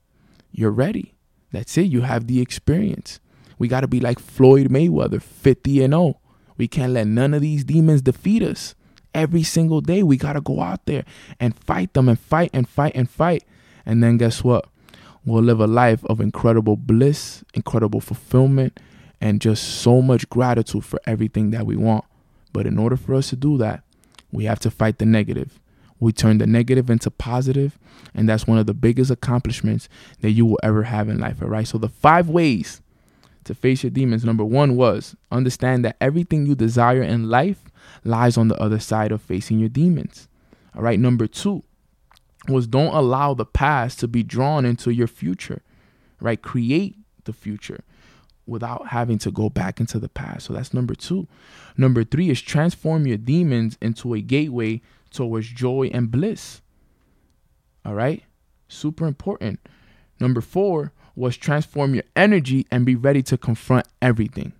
you're 0.52 0.70
ready. 0.70 1.15
That's 1.56 1.78
it. 1.78 1.86
You 1.86 2.02
have 2.02 2.26
the 2.26 2.42
experience. 2.42 3.18
We 3.58 3.66
got 3.66 3.80
to 3.80 3.88
be 3.88 3.98
like 3.98 4.18
Floyd 4.18 4.68
Mayweather, 4.68 5.22
50 5.22 5.82
and 5.82 5.94
0. 5.94 6.20
We 6.58 6.68
can't 6.68 6.92
let 6.92 7.06
none 7.06 7.32
of 7.32 7.40
these 7.40 7.64
demons 7.64 8.02
defeat 8.02 8.42
us. 8.42 8.74
Every 9.14 9.42
single 9.42 9.80
day, 9.80 10.02
we 10.02 10.18
got 10.18 10.34
to 10.34 10.42
go 10.42 10.60
out 10.60 10.84
there 10.84 11.06
and 11.40 11.56
fight 11.56 11.94
them 11.94 12.10
and 12.10 12.20
fight 12.20 12.50
and 12.52 12.68
fight 12.68 12.92
and 12.94 13.08
fight. 13.08 13.42
And 13.86 14.02
then 14.02 14.18
guess 14.18 14.44
what? 14.44 14.66
We'll 15.24 15.42
live 15.42 15.60
a 15.60 15.66
life 15.66 16.04
of 16.04 16.20
incredible 16.20 16.76
bliss, 16.76 17.42
incredible 17.54 18.02
fulfillment, 18.02 18.78
and 19.18 19.40
just 19.40 19.64
so 19.64 20.02
much 20.02 20.28
gratitude 20.28 20.84
for 20.84 21.00
everything 21.06 21.52
that 21.52 21.64
we 21.64 21.74
want. 21.74 22.04
But 22.52 22.66
in 22.66 22.76
order 22.76 22.98
for 22.98 23.14
us 23.14 23.30
to 23.30 23.36
do 23.36 23.56
that, 23.56 23.82
we 24.30 24.44
have 24.44 24.60
to 24.60 24.70
fight 24.70 24.98
the 24.98 25.06
negative. 25.06 25.58
We 25.98 26.12
turn 26.12 26.38
the 26.38 26.46
negative 26.46 26.90
into 26.90 27.10
positive, 27.10 27.78
and 28.14 28.28
that's 28.28 28.46
one 28.46 28.58
of 28.58 28.66
the 28.66 28.74
biggest 28.74 29.10
accomplishments 29.10 29.88
that 30.20 30.32
you 30.32 30.44
will 30.44 30.60
ever 30.62 30.82
have 30.84 31.08
in 31.08 31.18
life. 31.18 31.42
All 31.42 31.48
right. 31.48 31.66
So, 31.66 31.78
the 31.78 31.88
five 31.88 32.28
ways 32.28 32.82
to 33.44 33.54
face 33.54 33.82
your 33.82 33.90
demons 33.90 34.24
number 34.24 34.44
one 34.44 34.76
was 34.76 35.16
understand 35.30 35.84
that 35.84 35.96
everything 36.00 36.46
you 36.46 36.54
desire 36.54 37.02
in 37.02 37.30
life 37.30 37.64
lies 38.04 38.36
on 38.36 38.48
the 38.48 38.60
other 38.60 38.80
side 38.80 39.12
of 39.12 39.22
facing 39.22 39.58
your 39.58 39.68
demons. 39.68 40.28
All 40.74 40.82
right. 40.82 40.98
Number 40.98 41.26
two 41.26 41.62
was 42.48 42.66
don't 42.66 42.94
allow 42.94 43.34
the 43.34 43.46
past 43.46 43.98
to 44.00 44.08
be 44.08 44.22
drawn 44.22 44.64
into 44.64 44.92
your 44.92 45.06
future, 45.06 45.62
right? 46.20 46.40
Create 46.40 46.96
the 47.24 47.32
future 47.32 47.82
without 48.46 48.88
having 48.88 49.18
to 49.18 49.30
go 49.30 49.48
back 49.48 49.80
into 49.80 49.98
the 49.98 50.08
past. 50.08 50.46
So 50.46 50.52
that's 50.52 50.72
number 50.72 50.94
two. 50.94 51.26
Number 51.76 52.04
three 52.04 52.30
is 52.30 52.40
transform 52.40 53.06
your 53.06 53.16
demons 53.16 53.76
into 53.80 54.14
a 54.14 54.20
gateway 54.20 54.80
towards 55.16 55.48
joy 55.48 55.90
and 55.92 56.10
bliss. 56.10 56.60
All 57.84 57.94
right? 57.94 58.22
Super 58.68 59.06
important. 59.06 59.60
Number 60.20 60.40
four 60.40 60.92
was 61.14 61.36
transform 61.36 61.94
your 61.94 62.04
energy 62.14 62.66
and 62.70 62.84
be 62.84 62.94
ready 62.94 63.22
to 63.22 63.38
confront 63.38 63.86
everything. 64.02 64.52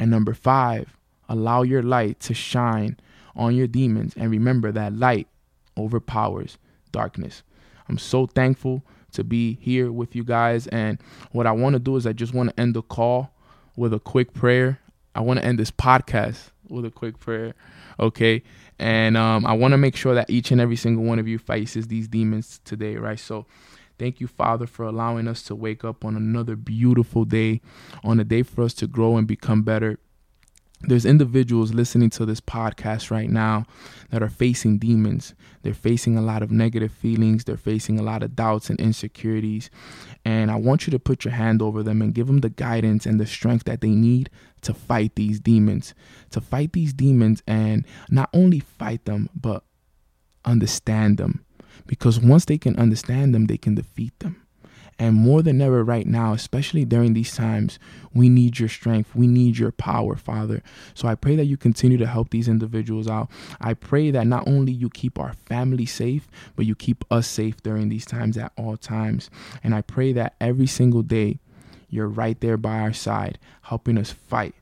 And 0.00 0.10
number 0.10 0.34
five, 0.34 0.96
allow 1.28 1.62
your 1.62 1.82
light 1.82 2.20
to 2.20 2.34
shine 2.34 2.98
on 3.34 3.54
your 3.54 3.66
demons. 3.66 4.14
And 4.16 4.30
remember 4.30 4.72
that 4.72 4.94
light 4.94 5.28
overpowers 5.76 6.58
darkness. 6.92 7.42
I'm 7.88 7.98
so 7.98 8.26
thankful 8.26 8.82
to 9.12 9.24
be 9.24 9.58
here 9.60 9.92
with 9.92 10.16
you 10.16 10.24
guys. 10.24 10.66
And 10.68 10.98
what 11.32 11.46
I 11.46 11.52
want 11.52 11.74
to 11.74 11.78
do 11.78 11.96
is 11.96 12.06
I 12.06 12.12
just 12.12 12.34
want 12.34 12.50
to 12.50 12.60
end 12.60 12.74
the 12.74 12.82
call 12.82 13.30
with 13.76 13.92
a 13.92 14.00
quick 14.00 14.32
prayer. 14.32 14.80
I 15.14 15.20
want 15.20 15.38
to 15.40 15.44
end 15.44 15.58
this 15.58 15.70
podcast 15.70 16.50
with 16.68 16.84
a 16.84 16.90
quick 16.90 17.18
prayer. 17.18 17.54
Okay. 18.00 18.42
And 18.78 19.16
um, 19.16 19.46
I 19.46 19.54
want 19.54 19.72
to 19.72 19.78
make 19.78 19.96
sure 19.96 20.14
that 20.14 20.28
each 20.28 20.50
and 20.50 20.60
every 20.60 20.76
single 20.76 21.04
one 21.04 21.18
of 21.18 21.26
you 21.26 21.38
faces 21.38 21.86
these 21.88 22.08
demons 22.08 22.60
today, 22.64 22.96
right? 22.96 23.18
So 23.18 23.46
thank 23.98 24.20
you, 24.20 24.26
Father, 24.26 24.66
for 24.66 24.84
allowing 24.84 25.28
us 25.28 25.42
to 25.44 25.54
wake 25.54 25.84
up 25.84 26.04
on 26.04 26.16
another 26.16 26.56
beautiful 26.56 27.24
day, 27.24 27.62
on 28.04 28.20
a 28.20 28.24
day 28.24 28.42
for 28.42 28.62
us 28.62 28.74
to 28.74 28.86
grow 28.86 29.16
and 29.16 29.26
become 29.26 29.62
better 29.62 29.98
there's 30.80 31.06
individuals 31.06 31.72
listening 31.72 32.10
to 32.10 32.26
this 32.26 32.40
podcast 32.40 33.10
right 33.10 33.30
now 33.30 33.64
that 34.10 34.22
are 34.22 34.28
facing 34.28 34.78
demons. 34.78 35.34
They're 35.62 35.74
facing 35.74 36.16
a 36.16 36.22
lot 36.22 36.42
of 36.42 36.50
negative 36.50 36.92
feelings. 36.92 37.44
They're 37.44 37.56
facing 37.56 37.98
a 37.98 38.02
lot 38.02 38.22
of 38.22 38.36
doubts 38.36 38.68
and 38.68 38.78
insecurities. 38.78 39.70
And 40.24 40.50
I 40.50 40.56
want 40.56 40.86
you 40.86 40.90
to 40.90 40.98
put 40.98 41.24
your 41.24 41.32
hand 41.32 41.62
over 41.62 41.82
them 41.82 42.02
and 42.02 42.14
give 42.14 42.26
them 42.26 42.38
the 42.38 42.50
guidance 42.50 43.06
and 43.06 43.18
the 43.18 43.26
strength 43.26 43.64
that 43.64 43.80
they 43.80 43.90
need 43.90 44.30
to 44.62 44.74
fight 44.74 45.14
these 45.16 45.40
demons. 45.40 45.94
To 46.30 46.40
fight 46.40 46.72
these 46.72 46.92
demons 46.92 47.42
and 47.46 47.84
not 48.10 48.28
only 48.34 48.60
fight 48.60 49.06
them, 49.06 49.30
but 49.34 49.64
understand 50.44 51.16
them. 51.16 51.44
Because 51.86 52.20
once 52.20 52.44
they 52.44 52.58
can 52.58 52.76
understand 52.76 53.34
them, 53.34 53.46
they 53.46 53.58
can 53.58 53.74
defeat 53.74 54.18
them. 54.18 54.45
And 54.98 55.14
more 55.14 55.42
than 55.42 55.60
ever, 55.60 55.84
right 55.84 56.06
now, 56.06 56.32
especially 56.32 56.86
during 56.86 57.12
these 57.12 57.34
times, 57.36 57.78
we 58.14 58.30
need 58.30 58.58
your 58.58 58.70
strength. 58.70 59.14
We 59.14 59.26
need 59.26 59.58
your 59.58 59.72
power, 59.72 60.16
Father. 60.16 60.62
So 60.94 61.06
I 61.06 61.14
pray 61.14 61.36
that 61.36 61.44
you 61.44 61.58
continue 61.58 61.98
to 61.98 62.06
help 62.06 62.30
these 62.30 62.48
individuals 62.48 63.06
out. 63.06 63.30
I 63.60 63.74
pray 63.74 64.10
that 64.10 64.26
not 64.26 64.48
only 64.48 64.72
you 64.72 64.88
keep 64.88 65.18
our 65.18 65.34
family 65.34 65.84
safe, 65.84 66.28
but 66.54 66.64
you 66.64 66.74
keep 66.74 67.04
us 67.10 67.26
safe 67.26 67.62
during 67.62 67.90
these 67.90 68.06
times 68.06 68.38
at 68.38 68.52
all 68.56 68.78
times. 68.78 69.28
And 69.62 69.74
I 69.74 69.82
pray 69.82 70.12
that 70.14 70.34
every 70.40 70.66
single 70.66 71.02
day, 71.02 71.40
you're 71.90 72.08
right 72.08 72.40
there 72.40 72.56
by 72.56 72.78
our 72.80 72.92
side, 72.92 73.38
helping 73.62 73.98
us 73.98 74.10
fight, 74.10 74.54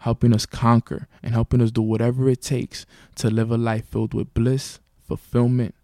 helping 0.00 0.34
us 0.34 0.46
conquer, 0.46 1.06
and 1.22 1.34
helping 1.34 1.60
us 1.60 1.70
do 1.70 1.82
whatever 1.82 2.28
it 2.28 2.40
takes 2.40 2.86
to 3.16 3.28
live 3.28 3.50
a 3.50 3.58
life 3.58 3.86
filled 3.86 4.14
with 4.14 4.32
bliss, 4.32 4.80
fulfillment, 5.06 5.74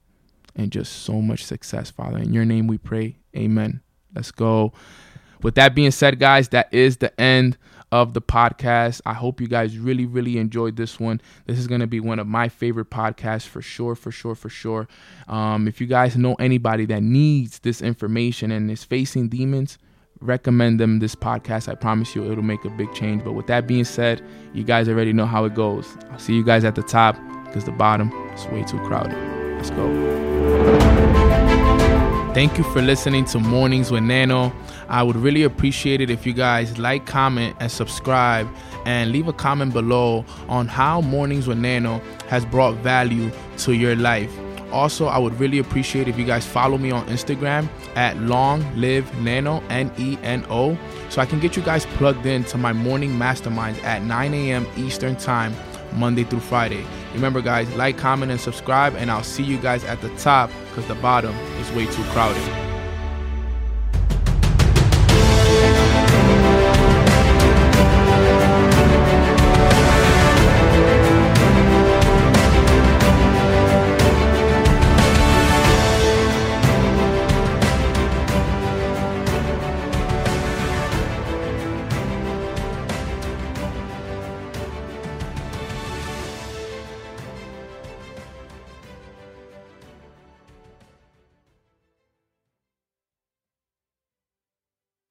and 0.56 0.72
just 0.72 0.92
so 0.92 1.20
much 1.20 1.44
success, 1.44 1.90
Father. 1.90 2.18
In 2.18 2.32
your 2.32 2.44
name 2.44 2.66
we 2.66 2.78
pray. 2.78 3.18
Amen. 3.36 3.80
Let's 4.14 4.30
go. 4.30 4.72
With 5.42 5.54
that 5.54 5.74
being 5.74 5.90
said, 5.90 6.18
guys, 6.18 6.48
that 6.48 6.72
is 6.72 6.96
the 6.96 7.18
end 7.20 7.56
of 7.90 8.12
the 8.14 8.20
podcast. 8.20 9.00
I 9.06 9.14
hope 9.14 9.40
you 9.40 9.48
guys 9.48 9.78
really, 9.78 10.06
really 10.06 10.38
enjoyed 10.38 10.76
this 10.76 11.00
one. 11.00 11.20
This 11.46 11.58
is 11.58 11.66
going 11.66 11.80
to 11.80 11.86
be 11.86 12.00
one 12.00 12.18
of 12.18 12.26
my 12.26 12.48
favorite 12.48 12.90
podcasts 12.90 13.46
for 13.46 13.62
sure, 13.62 13.94
for 13.94 14.10
sure, 14.10 14.34
for 14.34 14.48
sure. 14.48 14.88
Um, 15.26 15.68
if 15.68 15.80
you 15.80 15.86
guys 15.86 16.16
know 16.16 16.34
anybody 16.34 16.86
that 16.86 17.02
needs 17.02 17.60
this 17.60 17.80
information 17.80 18.50
and 18.50 18.70
is 18.70 18.84
facing 18.84 19.28
demons, 19.28 19.78
recommend 20.20 20.80
them 20.80 20.98
this 20.98 21.14
podcast. 21.14 21.68
I 21.68 21.74
promise 21.74 22.14
you 22.14 22.30
it'll 22.30 22.42
make 22.42 22.64
a 22.64 22.70
big 22.70 22.92
change. 22.92 23.24
But 23.24 23.32
with 23.32 23.46
that 23.46 23.66
being 23.66 23.84
said, 23.84 24.22
you 24.52 24.64
guys 24.64 24.88
already 24.88 25.12
know 25.12 25.26
how 25.26 25.44
it 25.44 25.54
goes. 25.54 25.96
I'll 26.10 26.18
see 26.18 26.34
you 26.34 26.44
guys 26.44 26.64
at 26.64 26.74
the 26.74 26.82
top 26.82 27.16
because 27.46 27.64
the 27.64 27.72
bottom 27.72 28.12
is 28.34 28.46
way 28.46 28.64
too 28.64 28.78
crowded. 28.80 29.16
Let's 29.56 29.70
go. 29.70 30.87
Thank 32.34 32.56
you 32.56 32.62
for 32.62 32.80
listening 32.80 33.24
to 33.26 33.40
Mornings 33.40 33.90
with 33.90 34.02
Neno. 34.04 34.54
I 34.88 35.02
would 35.02 35.16
really 35.16 35.42
appreciate 35.42 36.00
it 36.00 36.08
if 36.08 36.24
you 36.24 36.32
guys 36.32 36.78
like, 36.78 37.04
comment, 37.04 37.56
and 37.58 37.72
subscribe, 37.72 38.46
and 38.84 39.10
leave 39.10 39.26
a 39.26 39.32
comment 39.32 39.72
below 39.72 40.24
on 40.48 40.68
how 40.68 41.00
Mornings 41.00 41.48
with 41.48 41.58
Neno 41.58 42.00
has 42.26 42.44
brought 42.44 42.76
value 42.76 43.32
to 43.58 43.72
your 43.74 43.96
life. 43.96 44.30
Also, 44.70 45.06
I 45.06 45.18
would 45.18 45.40
really 45.40 45.58
appreciate 45.58 46.06
if 46.06 46.16
you 46.18 46.24
guys 46.24 46.46
follow 46.46 46.78
me 46.78 46.92
on 46.92 47.06
Instagram 47.06 47.68
at 47.96 48.16
Long 48.18 48.62
Live 48.76 49.10
Neno 49.16 49.64
N 49.70 49.90
E 49.98 50.16
N 50.22 50.44
O, 50.48 50.78
so 51.08 51.20
I 51.20 51.26
can 51.26 51.40
get 51.40 51.56
you 51.56 51.62
guys 51.62 51.86
plugged 51.86 52.24
in 52.26 52.44
to 52.44 52.58
my 52.58 52.72
morning 52.72 53.10
masterminds 53.12 53.82
at 53.82 54.02
9 54.02 54.34
a.m. 54.34 54.66
Eastern 54.76 55.16
Time, 55.16 55.56
Monday 55.94 56.22
through 56.24 56.40
Friday. 56.40 56.84
Remember, 57.14 57.40
guys, 57.40 57.74
like, 57.74 57.96
comment, 57.96 58.30
and 58.30 58.40
subscribe, 58.40 58.94
and 58.94 59.10
I'll 59.10 59.24
see 59.24 59.42
you 59.42 59.56
guys 59.56 59.82
at 59.84 60.00
the 60.02 60.10
top 60.16 60.50
because 60.78 60.94
the 60.94 61.02
bottom 61.02 61.34
is 61.60 61.72
way 61.72 61.86
too 61.86 62.04
crowded. 62.12 62.67